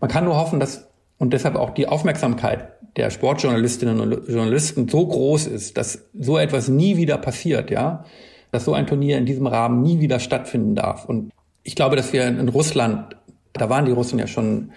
Man 0.00 0.10
kann 0.10 0.24
nur 0.24 0.36
hoffen, 0.36 0.60
dass 0.60 0.88
und 1.18 1.32
deshalb 1.32 1.56
auch 1.56 1.70
die 1.70 1.86
Aufmerksamkeit 1.86 2.68
der 2.96 3.10
Sportjournalistinnen 3.10 4.00
und 4.00 4.28
Journalisten 4.28 4.88
so 4.88 5.06
groß 5.06 5.46
ist, 5.46 5.76
dass 5.76 6.04
so 6.12 6.38
etwas 6.38 6.68
nie 6.68 6.96
wieder 6.96 7.18
passiert, 7.18 7.70
ja, 7.70 8.04
dass 8.50 8.64
so 8.64 8.74
ein 8.74 8.86
Turnier 8.86 9.18
in 9.18 9.26
diesem 9.26 9.46
Rahmen 9.46 9.82
nie 9.82 10.00
wieder 10.00 10.20
stattfinden 10.20 10.74
darf. 10.74 11.04
Und 11.04 11.32
ich 11.62 11.76
glaube, 11.76 11.96
dass 11.96 12.12
wir 12.12 12.26
in 12.26 12.48
Russland, 12.48 13.16
da 13.52 13.70
waren 13.70 13.84
die 13.84 13.92
Russen 13.92 14.18
ja 14.18 14.26
schon, 14.26 14.72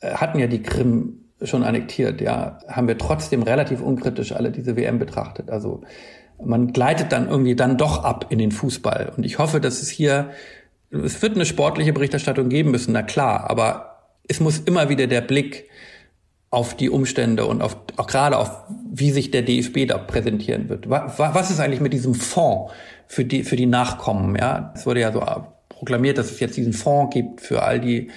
äh, 0.00 0.14
hatten 0.14 0.38
ja 0.38 0.46
die 0.46 0.62
Krim 0.62 1.25
schon 1.42 1.64
annektiert, 1.64 2.20
ja, 2.20 2.58
haben 2.68 2.88
wir 2.88 2.98
trotzdem 2.98 3.42
relativ 3.42 3.80
unkritisch 3.80 4.32
alle 4.32 4.50
diese 4.50 4.76
WM 4.76 4.98
betrachtet. 4.98 5.50
Also 5.50 5.82
man 6.42 6.72
gleitet 6.72 7.12
dann 7.12 7.28
irgendwie 7.28 7.56
dann 7.56 7.76
doch 7.76 8.04
ab 8.04 8.26
in 8.30 8.38
den 8.38 8.52
Fußball. 8.52 9.12
Und 9.16 9.24
ich 9.24 9.38
hoffe, 9.38 9.60
dass 9.60 9.82
es 9.82 9.88
hier, 9.88 10.30
es 10.90 11.20
wird 11.22 11.34
eine 11.34 11.46
sportliche 11.46 11.92
Berichterstattung 11.92 12.48
geben 12.48 12.70
müssen, 12.70 12.92
na 12.92 13.02
klar, 13.02 13.50
aber 13.50 13.96
es 14.28 14.40
muss 14.40 14.58
immer 14.58 14.88
wieder 14.88 15.06
der 15.06 15.20
Blick 15.20 15.68
auf 16.50 16.76
die 16.76 16.90
Umstände 16.90 17.44
und 17.44 17.60
auf, 17.60 17.76
auch 17.96 18.06
gerade 18.06 18.38
auf, 18.38 18.64
wie 18.90 19.10
sich 19.10 19.30
der 19.30 19.42
DFB 19.42 19.86
da 19.88 19.98
präsentieren 19.98 20.68
wird. 20.68 20.88
Was 20.88 21.50
ist 21.50 21.60
eigentlich 21.60 21.80
mit 21.80 21.92
diesem 21.92 22.14
Fonds 22.14 22.72
für 23.08 23.24
die, 23.24 23.42
für 23.42 23.56
die 23.56 23.66
Nachkommen? 23.66 24.36
Ja, 24.36 24.72
es 24.74 24.86
wurde 24.86 25.00
ja 25.00 25.12
so 25.12 25.22
proklamiert, 25.68 26.18
dass 26.18 26.30
es 26.30 26.40
jetzt 26.40 26.56
diesen 26.56 26.72
Fonds 26.72 27.12
gibt 27.12 27.40
für 27.40 27.62
all 27.62 27.80
die 27.80 28.10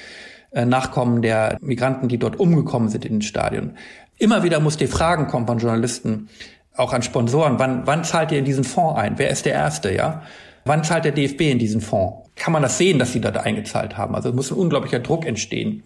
Nachkommen 0.51 1.21
der 1.21 1.57
Migranten, 1.61 2.07
die 2.07 2.17
dort 2.17 2.39
umgekommen 2.39 2.89
sind 2.89 3.05
in 3.05 3.15
den 3.15 3.21
Stadien. 3.21 3.77
Immer 4.17 4.43
wieder 4.43 4.59
muss 4.59 4.77
die 4.77 4.87
Fragen 4.87 5.27
kommen 5.27 5.47
von 5.47 5.59
Journalisten, 5.59 6.29
auch 6.75 6.93
an 6.93 7.03
Sponsoren. 7.03 7.59
Wann, 7.59 7.85
wann 7.85 8.03
zahlt 8.03 8.31
ihr 8.31 8.39
in 8.39 8.45
diesen 8.45 8.63
Fonds 8.63 8.99
ein? 8.99 9.17
Wer 9.17 9.29
ist 9.29 9.45
der 9.45 9.53
Erste? 9.53 9.93
Ja, 9.93 10.23
wann 10.65 10.83
zahlt 10.83 11.05
der 11.05 11.11
DFB 11.11 11.41
in 11.41 11.59
diesen 11.59 11.81
Fonds? 11.81 12.29
Kann 12.35 12.53
man 12.53 12.61
das 12.61 12.77
sehen, 12.77 12.99
dass 12.99 13.13
sie 13.13 13.21
dort 13.21 13.37
eingezahlt 13.37 13.97
haben? 13.97 14.15
Also 14.15 14.31
muss 14.33 14.51
ein 14.51 14.57
unglaublicher 14.57 14.99
Druck 14.99 15.25
entstehen. 15.25 15.83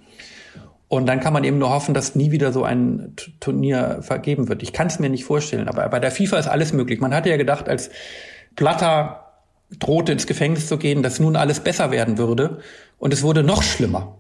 Und 0.88 1.08
dann 1.08 1.20
kann 1.20 1.34
man 1.34 1.44
eben 1.44 1.58
nur 1.58 1.72
hoffen, 1.72 1.96
dass 1.96 2.16
nie 2.16 2.32
wieder 2.32 2.54
so 2.54 2.64
ein 2.64 3.16
Turnier 3.40 4.00
vergeben 4.02 4.48
wird. 4.48 4.62
Ich 4.62 4.74
kann 4.74 4.88
es 4.88 5.00
mir 5.00 5.10
nicht 5.10 5.26
vorstellen, 5.26 5.68
aber 5.68 5.90
bei 5.90 6.00
der 6.00 6.12
FIFA 6.12 6.38
ist 6.38 6.48
alles 6.48 6.72
möglich. 6.72 7.00
Man 7.00 7.16
hatte 7.16 7.30
ja 7.30 7.38
gedacht, 7.38 7.68
als 7.68 7.90
Platter 8.56 9.32
drohte 9.80 10.12
ins 10.12 10.28
Gefängnis 10.28 10.68
zu 10.68 10.78
gehen, 10.78 11.02
dass 11.02 11.20
nun 11.20 11.36
alles 11.36 11.62
besser 11.62 11.90
werden 11.90 12.20
würde. 12.20 12.60
Und 13.00 13.12
es 13.12 13.24
wurde 13.24 13.42
noch 13.42 13.64
schlimmer. 13.64 14.20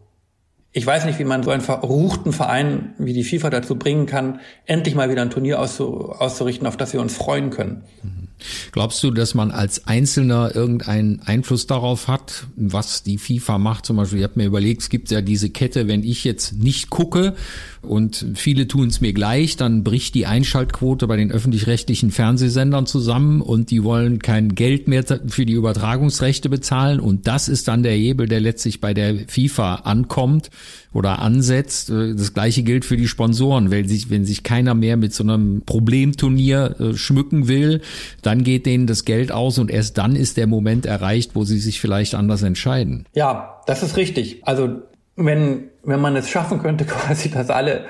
Ich 0.75 0.85
weiß 0.85 1.05
nicht, 1.05 1.19
wie 1.19 1.23
man 1.23 1.43
so 1.43 1.51
einen 1.51 1.61
verruchten 1.61 2.33
Verein 2.33 2.95
wie 2.97 3.13
die 3.13 3.23
FIFA 3.23 3.51
dazu 3.51 3.75
bringen 3.75 4.07
kann, 4.07 4.39
endlich 4.65 4.95
mal 4.95 5.09
wieder 5.09 5.21
ein 5.21 5.29
Turnier 5.29 5.59
auszurichten, 5.59 6.67
auf 6.67 6.77
das 6.77 6.93
wir 6.93 6.99
uns 6.99 7.15
freuen 7.15 7.51
können. 7.51 7.83
Mhm. 8.01 8.27
Glaubst 8.71 9.03
du, 9.03 9.11
dass 9.11 9.33
man 9.33 9.51
als 9.51 9.87
Einzelner 9.87 10.55
irgendeinen 10.55 11.21
Einfluss 11.21 11.67
darauf 11.67 12.07
hat, 12.07 12.45
was 12.55 13.03
die 13.03 13.17
FIFA 13.17 13.57
macht? 13.57 13.85
Zum 13.85 13.97
Beispiel, 13.97 14.19
ich 14.19 14.23
habe 14.23 14.39
mir 14.39 14.45
überlegt, 14.45 14.81
es 14.81 14.89
gibt 14.89 15.11
ja 15.11 15.21
diese 15.21 15.49
Kette, 15.49 15.87
wenn 15.87 16.03
ich 16.03 16.23
jetzt 16.23 16.53
nicht 16.53 16.89
gucke 16.89 17.35
und 17.81 18.25
viele 18.35 18.67
tun 18.67 18.87
es 18.87 19.01
mir 19.01 19.13
gleich, 19.13 19.57
dann 19.57 19.83
bricht 19.83 20.15
die 20.15 20.25
Einschaltquote 20.25 21.07
bei 21.07 21.17
den 21.17 21.31
öffentlich-rechtlichen 21.31 22.11
Fernsehsendern 22.11 22.85
zusammen 22.85 23.41
und 23.41 23.71
die 23.71 23.83
wollen 23.83 24.19
kein 24.19 24.55
Geld 24.55 24.87
mehr 24.87 25.03
für 25.27 25.45
die 25.45 25.53
Übertragungsrechte 25.53 26.49
bezahlen 26.49 26.99
und 26.99 27.27
das 27.27 27.49
ist 27.49 27.67
dann 27.67 27.83
der 27.83 27.93
Hebel, 27.93 28.27
der 28.27 28.39
letztlich 28.39 28.79
bei 28.79 28.93
der 28.93 29.27
FIFA 29.27 29.75
ankommt 29.75 30.49
oder 30.93 31.19
ansetzt. 31.19 31.89
Äh, 31.89 32.15
das 32.15 32.33
gleiche 32.33 32.63
gilt 32.63 32.85
für 32.85 32.97
die 32.97 33.07
Sponsoren. 33.07 33.71
Wenn 33.71 33.87
sich, 33.87 34.09
wenn 34.09 34.25
sich 34.25 34.43
keiner 34.43 34.73
mehr 34.73 34.97
mit 34.97 35.13
so 35.13 35.23
einem 35.23 35.61
Problemturnier 35.65 36.75
äh, 36.79 36.93
schmücken 36.95 37.47
will, 37.47 37.81
dann 38.21 38.43
geht 38.43 38.65
denen 38.65 38.87
das 38.87 39.05
Geld 39.05 39.31
aus 39.31 39.57
und 39.57 39.71
erst 39.71 39.97
dann 39.97 40.15
ist 40.15 40.37
der 40.37 40.47
Moment 40.47 40.85
erreicht, 40.85 41.31
wo 41.35 41.43
sie 41.43 41.59
sich 41.59 41.81
vielleicht 41.81 42.15
anders 42.15 42.43
entscheiden. 42.43 43.05
Ja, 43.13 43.61
das 43.65 43.83
ist 43.83 43.97
richtig. 43.97 44.45
Also 44.45 44.81
wenn, 45.15 45.65
wenn 45.83 46.01
man 46.01 46.15
es 46.15 46.29
schaffen 46.29 46.59
könnte, 46.59 46.85
quasi, 46.85 47.29
dass 47.29 47.49
alle 47.49 47.85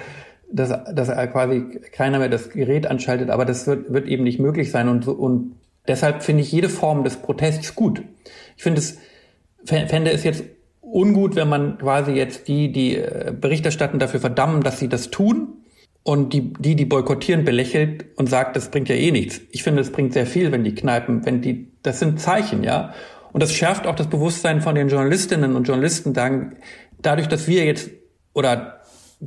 dass, 0.55 0.69
dass 0.69 1.07
quasi 1.31 1.63
keiner 1.91 2.19
mehr 2.19 2.29
das 2.29 2.51
Gerät 2.51 2.85
anschaltet, 2.85 3.31
aber 3.31 3.43
das 3.43 3.65
wird, 3.65 3.91
wird 3.91 4.07
eben 4.07 4.23
nicht 4.23 4.39
möglich 4.39 4.69
sein 4.69 4.87
und, 4.87 5.07
und 5.07 5.55
Deshalb 5.87 6.23
finde 6.23 6.43
ich 6.43 6.51
jede 6.51 6.69
Form 6.69 7.03
des 7.03 7.17
Protests 7.17 7.75
gut. 7.75 8.03
Ich 8.55 8.63
finde 8.63 8.79
es, 8.79 8.97
fände 9.65 10.11
es 10.11 10.23
jetzt 10.23 10.43
ungut, 10.93 11.35
wenn 11.35 11.49
man 11.49 11.77
quasi 11.79 12.11
jetzt 12.11 12.47
die, 12.47 12.71
die 12.71 12.95
äh, 12.97 13.33
Bericht 13.39 13.65
erstatten, 13.65 13.99
dafür 13.99 14.19
verdammen, 14.19 14.61
dass 14.61 14.79
sie 14.79 14.87
das 14.87 15.09
tun 15.09 15.47
und 16.03 16.33
die, 16.33 16.53
die, 16.53 16.75
die 16.75 16.85
boykottieren, 16.85 17.45
belächelt 17.45 18.05
und 18.15 18.29
sagt, 18.29 18.55
das 18.55 18.69
bringt 18.69 18.89
ja 18.89 18.95
eh 18.95 19.11
nichts. 19.11 19.41
Ich 19.51 19.63
finde, 19.63 19.81
es 19.81 19.91
bringt 19.91 20.13
sehr 20.13 20.25
viel, 20.25 20.51
wenn 20.51 20.63
die 20.63 20.75
Kneipen, 20.75 21.25
wenn 21.25 21.41
die, 21.41 21.67
das 21.81 21.99
sind 21.99 22.19
Zeichen, 22.19 22.63
ja. 22.63 22.93
Und 23.31 23.41
das 23.41 23.51
schärft 23.51 23.87
auch 23.87 23.95
das 23.95 24.07
Bewusstsein 24.07 24.61
von 24.61 24.75
den 24.75 24.89
Journalistinnen 24.89 25.55
und 25.55 25.67
Journalisten, 25.67 26.13
sagen, 26.13 26.57
dadurch, 27.01 27.27
dass 27.27 27.47
wir 27.47 27.65
jetzt 27.65 27.89
oder 28.33 28.81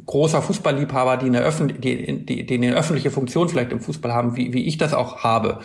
großer 0.04 0.42
Fußballliebhaber, 0.42 1.16
die 1.16 1.26
eine, 1.26 1.40
öffentlich, 1.40 1.80
die, 1.80 2.24
die, 2.24 2.46
die 2.46 2.54
eine 2.54 2.74
öffentliche 2.74 3.10
Funktion 3.10 3.48
vielleicht 3.48 3.72
im 3.72 3.80
Fußball 3.80 4.12
haben, 4.12 4.36
wie, 4.36 4.52
wie 4.52 4.66
ich 4.66 4.78
das 4.78 4.94
auch 4.94 5.24
habe, 5.24 5.60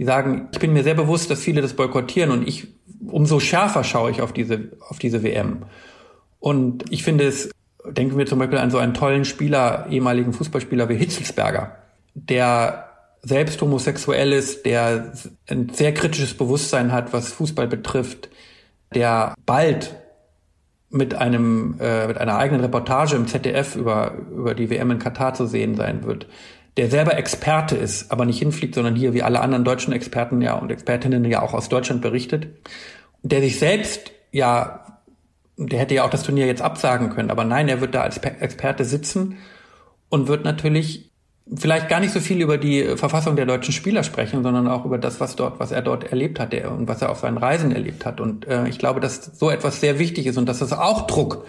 die 0.00 0.06
sagen, 0.06 0.48
ich 0.50 0.58
bin 0.58 0.72
mir 0.72 0.82
sehr 0.82 0.94
bewusst, 0.94 1.30
dass 1.30 1.42
viele 1.42 1.60
das 1.60 1.74
boykottieren 1.74 2.30
und 2.30 2.48
ich, 2.48 2.68
umso 3.06 3.38
schärfer 3.38 3.84
schaue 3.84 4.10
ich 4.10 4.22
auf 4.22 4.32
diese, 4.32 4.70
auf 4.88 4.98
diese 4.98 5.22
WM. 5.22 5.66
Und 6.38 6.90
ich 6.90 7.02
finde 7.02 7.24
es, 7.24 7.50
denken 7.86 8.16
wir 8.16 8.24
zum 8.24 8.38
Beispiel 8.38 8.56
an 8.56 8.70
so 8.70 8.78
einen 8.78 8.94
tollen 8.94 9.26
Spieler, 9.26 9.84
ehemaligen 9.90 10.32
Fußballspieler 10.32 10.88
wie 10.88 10.94
Hitzelsberger, 10.94 11.76
der 12.14 12.86
selbst 13.20 13.60
homosexuell 13.60 14.32
ist, 14.32 14.64
der 14.64 15.12
ein 15.50 15.68
sehr 15.68 15.92
kritisches 15.92 16.32
Bewusstsein 16.32 16.92
hat, 16.92 17.12
was 17.12 17.34
Fußball 17.34 17.66
betrifft, 17.68 18.30
der 18.94 19.34
bald 19.44 19.96
mit 20.88 21.14
einem 21.14 21.76
äh, 21.78 22.06
mit 22.06 22.16
einer 22.16 22.38
eigenen 22.38 22.62
Reportage 22.62 23.16
im 23.16 23.26
ZDF 23.26 23.76
über 23.76 24.14
über 24.32 24.54
die 24.54 24.70
WM 24.70 24.92
in 24.92 24.98
Katar 24.98 25.34
zu 25.34 25.44
sehen 25.44 25.74
sein 25.74 26.04
wird, 26.04 26.26
der 26.80 26.88
selber 26.88 27.18
Experte 27.18 27.76
ist, 27.76 28.10
aber 28.10 28.24
nicht 28.24 28.38
hinfliegt, 28.38 28.74
sondern 28.74 28.96
hier 28.96 29.12
wie 29.12 29.22
alle 29.22 29.40
anderen 29.40 29.64
deutschen 29.64 29.92
Experten 29.92 30.40
ja 30.40 30.54
und 30.54 30.72
Expertinnen 30.72 31.26
ja 31.26 31.42
auch 31.42 31.52
aus 31.52 31.68
Deutschland 31.68 32.00
berichtet, 32.00 32.48
der 33.22 33.42
sich 33.42 33.58
selbst 33.58 34.12
ja, 34.32 34.98
der 35.58 35.78
hätte 35.78 35.94
ja 35.94 36.04
auch 36.04 36.10
das 36.10 36.22
Turnier 36.22 36.46
jetzt 36.46 36.62
absagen 36.62 37.10
können, 37.10 37.30
aber 37.30 37.44
nein, 37.44 37.68
er 37.68 37.82
wird 37.82 37.94
da 37.94 38.00
als 38.00 38.16
Experte 38.16 38.86
sitzen 38.86 39.36
und 40.08 40.26
wird 40.26 40.42
natürlich 40.46 41.12
vielleicht 41.54 41.90
gar 41.90 42.00
nicht 42.00 42.14
so 42.14 42.20
viel 42.20 42.40
über 42.40 42.56
die 42.56 42.96
Verfassung 42.96 43.36
der 43.36 43.44
deutschen 43.44 43.74
Spieler 43.74 44.02
sprechen, 44.02 44.42
sondern 44.42 44.66
auch 44.66 44.86
über 44.86 44.96
das, 44.96 45.20
was 45.20 45.36
dort, 45.36 45.60
was 45.60 45.72
er 45.72 45.82
dort 45.82 46.04
erlebt 46.04 46.40
hat 46.40 46.54
und 46.54 46.88
was 46.88 47.02
er 47.02 47.10
auf 47.10 47.18
seinen 47.18 47.36
Reisen 47.36 47.72
erlebt 47.72 48.06
hat. 48.06 48.22
Und 48.22 48.46
äh, 48.46 48.66
ich 48.68 48.78
glaube, 48.78 49.00
dass 49.00 49.22
so 49.38 49.50
etwas 49.50 49.80
sehr 49.80 49.98
wichtig 49.98 50.26
ist 50.26 50.38
und 50.38 50.48
dass 50.48 50.60
das 50.60 50.72
auch 50.72 51.06
Druck 51.06 51.44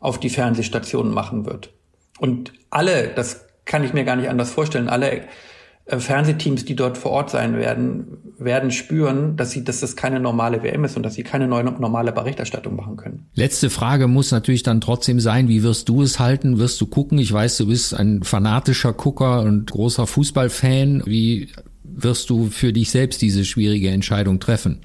auf 0.00 0.20
die 0.20 0.28
Fernsehstationen 0.28 1.14
machen 1.14 1.46
wird. 1.46 1.72
Und 2.18 2.52
alle, 2.68 3.08
das 3.08 3.45
kann 3.66 3.84
ich 3.84 3.92
mir 3.92 4.04
gar 4.04 4.16
nicht 4.16 4.30
anders 4.30 4.50
vorstellen, 4.50 4.88
alle 4.88 5.22
äh, 5.86 5.98
Fernsehteams, 5.98 6.64
die 6.64 6.74
dort 6.74 6.96
vor 6.96 7.10
Ort 7.12 7.30
sein 7.30 7.56
werden, 7.56 8.32
werden 8.38 8.70
spüren, 8.70 9.36
dass 9.36 9.50
sie, 9.50 9.64
dass 9.64 9.80
das 9.80 9.96
keine 9.96 10.20
normale 10.20 10.62
WM 10.62 10.84
ist 10.84 10.96
und 10.96 11.02
dass 11.02 11.14
sie 11.14 11.22
keine 11.22 11.46
neue 11.46 11.64
normale 11.64 12.12
Berichterstattung 12.12 12.76
machen 12.76 12.96
können. 12.96 13.28
Letzte 13.34 13.70
Frage 13.70 14.08
muss 14.08 14.30
natürlich 14.30 14.62
dann 14.62 14.80
trotzdem 14.80 15.20
sein, 15.20 15.48
wie 15.48 15.62
wirst 15.62 15.88
du 15.88 16.02
es 16.02 16.18
halten? 16.18 16.58
Wirst 16.58 16.80
du 16.80 16.86
gucken? 16.86 17.18
Ich 17.18 17.32
weiß, 17.32 17.58
du 17.58 17.66
bist 17.66 17.94
ein 17.94 18.22
fanatischer 18.22 18.92
Gucker 18.92 19.42
und 19.42 19.70
großer 19.70 20.06
Fußballfan. 20.06 21.02
Wie 21.06 21.50
wirst 21.82 22.30
du 22.30 22.46
für 22.46 22.72
dich 22.72 22.90
selbst 22.90 23.22
diese 23.22 23.44
schwierige 23.44 23.90
Entscheidung 23.90 24.40
treffen? 24.40 24.80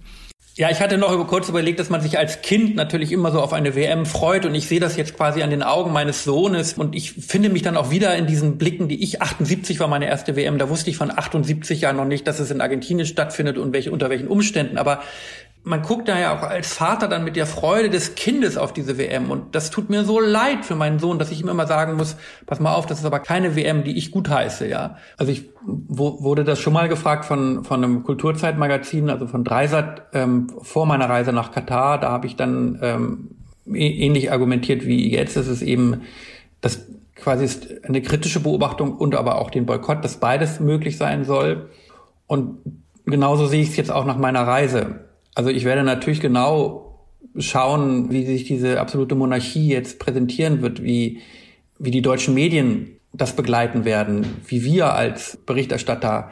Ja, 0.56 0.70
ich 0.70 0.82
hatte 0.82 0.98
noch 0.98 1.28
kurz 1.28 1.48
überlegt, 1.48 1.80
dass 1.80 1.90
man 1.90 2.02
sich 2.02 2.18
als 2.18 2.42
Kind 2.42 2.76
natürlich 2.76 3.14
immer 3.14 3.32
so 3.32 3.40
auf 3.40 3.54
eine 3.54 3.74
WM 3.74 4.06
freut 4.06 4.46
und 4.46 4.54
ich 4.54 4.68
sehe 4.68 4.82
das 4.82 4.98
jetzt 4.98 5.16
quasi 5.16 5.44
an 5.44 5.50
den 5.50 5.64
Augen 5.64 5.94
meines 5.94 6.26
Sohnes 6.26 6.74
und 6.74 6.94
ich 6.94 7.14
finde 7.14 7.48
mich 7.48 7.62
dann 7.62 7.78
auch 7.78 7.90
wieder 7.90 8.14
in 8.18 8.28
diesen 8.28 8.58
Blicken, 8.58 8.90
die 8.90 9.02
ich 9.02 9.22
78 9.22 9.80
war 9.80 9.88
meine 9.88 10.08
erste 10.08 10.36
WM, 10.36 10.58
da 10.58 10.68
wusste 10.68 10.90
ich 10.90 10.98
von 10.98 11.10
78 11.10 11.80
ja 11.80 11.94
noch 11.94 12.04
nicht, 12.04 12.28
dass 12.28 12.40
es 12.40 12.52
in 12.52 12.60
Argentinien 12.60 13.08
stattfindet 13.08 13.58
und 13.58 13.72
welche 13.72 13.94
unter 13.94 14.10
welchen 14.10 14.28
Umständen, 14.28 14.78
aber 14.78 15.04
man 15.64 15.84
guckt 15.84 16.08
da 16.08 16.20
ja 16.20 16.36
auch 16.36 16.42
als 16.42 16.74
Vater 16.74 17.08
dann 17.08 17.24
mit 17.24 17.36
der 17.36 17.46
Freude 17.46 17.90
des 17.90 18.16
Kindes 18.16 18.58
auf 18.58 18.74
diese 18.74 18.98
WM. 18.98 19.30
Und 19.30 19.54
das 19.54 19.70
tut 19.70 19.90
mir 19.90 20.04
so 20.04 20.20
leid 20.20 20.66
für 20.66 20.76
meinen 20.76 20.98
Sohn, 20.98 21.20
dass 21.20 21.32
ich 21.32 21.42
ihm 21.42 21.50
immer 21.50 21.68
sagen 21.68 21.98
muss, 21.98 22.16
pass 22.48 22.60
mal 22.60 22.74
auf, 22.74 22.88
das 22.88 23.00
ist 23.00 23.06
aber 23.06 23.20
keine 23.20 23.56
WM, 23.56 23.84
die 23.84 23.98
ich 23.98 24.10
gut 24.10 24.30
heiße, 24.30 24.68
ja. 24.68 24.98
Also 25.18 25.32
ich 25.32 25.50
wo, 25.64 26.24
wurde 26.24 26.44
das 26.44 26.60
schon 26.60 26.74
mal 26.74 26.90
gefragt 26.90 27.26
von, 27.26 27.64
von 27.64 27.84
einem 27.84 28.04
Kulturzeitmagazin, 28.04 29.12
also 29.12 29.28
von 29.28 29.44
Dreisat, 29.44 30.08
ähm, 30.14 30.48
vor 30.62 30.88
meiner 30.88 31.08
Reise 31.08 31.32
nach 31.32 31.52
Katar. 31.52 32.00
Da 32.00 32.10
habe 32.10 32.26
ich 32.26 32.36
dann 32.36 32.80
ähm, 32.82 33.30
ähnlich 33.72 34.32
argumentiert 34.32 34.86
wie 34.88 35.12
jetzt. 35.12 35.36
Das 35.38 35.48
ist 35.48 35.62
eben, 35.62 36.02
das 36.62 36.88
quasi 37.16 37.46
ist 37.46 37.86
eine 37.86 38.02
kritische 38.02 38.40
Beobachtung 38.40 38.98
und 38.98 39.14
aber 39.14 39.36
auch 39.36 39.52
den 39.52 39.68
Boykott, 39.68 40.04
dass 40.04 40.18
beides 40.18 40.60
möglich 40.60 40.98
sein 40.98 41.24
soll. 41.24 41.70
Und 42.26 42.58
genauso 43.06 43.46
sehe 43.46 43.62
ich 43.62 43.70
es 43.70 43.78
jetzt 43.78 43.92
auch 43.92 44.06
nach 44.06 44.18
meiner 44.18 44.48
Reise 44.48 45.11
also 45.36 45.50
ich 45.50 45.66
werde 45.66 45.84
natürlich 45.84 46.20
genau 46.20 47.00
schauen, 47.38 48.12
wie 48.12 48.26
sich 48.26 48.44
diese 48.44 48.80
absolute 48.80 49.16
Monarchie 49.16 49.68
jetzt 49.68 50.00
präsentieren 50.00 50.62
wird, 50.62 50.84
wie, 50.84 51.20
wie 51.80 51.92
die 51.92 52.02
deutschen 52.02 52.34
Medien 52.34 53.00
das 53.14 53.36
begleiten 53.36 53.86
werden, 53.86 54.26
wie 54.48 54.64
wir 54.64 54.94
als 54.94 55.38
Berichterstatter, 55.46 56.32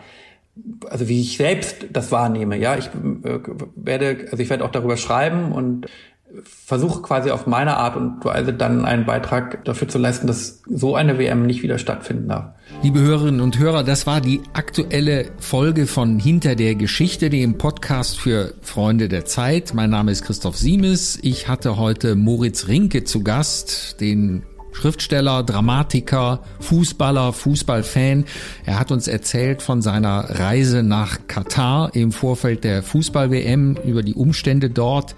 also 0.89 1.07
wie 1.07 1.21
ich 1.21 1.37
selbst 1.37 1.87
das 1.91 2.11
wahrnehme. 2.11 2.57
Ja, 2.57 2.77
ich 2.77 2.87
äh, 2.87 3.39
werde, 3.75 4.27
also 4.31 4.41
ich 4.41 4.49
werde 4.49 4.65
auch 4.65 4.71
darüber 4.71 4.97
schreiben 4.97 5.51
und 5.51 5.87
versuche 6.43 7.01
quasi 7.01 7.31
auf 7.31 7.47
meine 7.47 7.77
Art 7.77 7.95
und 7.95 8.23
Weise 8.23 8.53
dann 8.53 8.85
einen 8.85 9.05
Beitrag 9.05 9.63
dafür 9.65 9.87
zu 9.87 9.97
leisten, 9.97 10.27
dass 10.27 10.61
so 10.67 10.95
eine 10.95 11.17
WM 11.17 11.45
nicht 11.45 11.63
wieder 11.63 11.79
stattfinden 11.79 12.29
darf. 12.29 12.45
Liebe 12.83 12.99
Hörerinnen 12.99 13.41
und 13.41 13.57
Hörer, 13.57 13.83
das 13.83 14.05
war 14.05 14.21
die 14.21 14.41
aktuelle 14.53 15.31
Folge 15.39 15.87
von 15.87 16.19
Hinter 16.19 16.55
der 16.55 16.75
Geschichte, 16.75 17.29
dem 17.29 17.57
Podcast 17.57 18.19
für 18.19 18.53
Freunde 18.61 19.09
der 19.09 19.25
Zeit. 19.25 19.73
Mein 19.73 19.89
Name 19.89 20.11
ist 20.11 20.23
Christoph 20.23 20.57
Siemes. 20.57 21.17
Ich 21.21 21.47
hatte 21.47 21.77
heute 21.77 22.15
Moritz 22.15 22.67
Rinke 22.67 23.03
zu 23.03 23.23
Gast, 23.23 23.99
den 23.99 24.43
Schriftsteller, 24.71 25.43
Dramatiker, 25.43 26.43
Fußballer, 26.59 27.33
Fußballfan. 27.33 28.25
Er 28.65 28.79
hat 28.79 28.91
uns 28.91 29.07
erzählt 29.07 29.61
von 29.61 29.81
seiner 29.81 30.39
Reise 30.39 30.83
nach 30.83 31.27
Katar 31.27 31.95
im 31.95 32.11
Vorfeld 32.11 32.63
der 32.63 32.83
Fußball-WM, 32.83 33.77
über 33.83 34.03
die 34.03 34.13
Umstände 34.13 34.69
dort. 34.69 35.15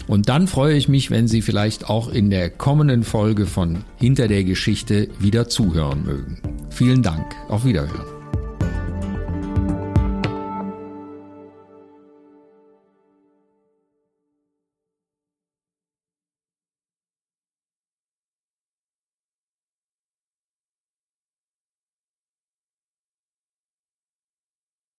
Und 0.07 0.29
dann 0.29 0.47
freue 0.47 0.75
ich 0.75 0.87
mich, 0.89 1.11
wenn 1.11 1.27
Sie 1.27 1.41
vielleicht 1.41 1.89
auch 1.89 2.09
in 2.09 2.29
der 2.29 2.49
kommenden 2.49 3.03
Folge 3.03 3.47
von 3.47 3.83
Hinter 3.97 4.27
der 4.27 4.43
Geschichte 4.43 5.07
wieder 5.19 5.47
zuhören 5.47 6.03
mögen. 6.05 6.39
Vielen 6.69 7.03
Dank. 7.03 7.25
Auf 7.47 7.65
Wiederhören. 7.65 8.12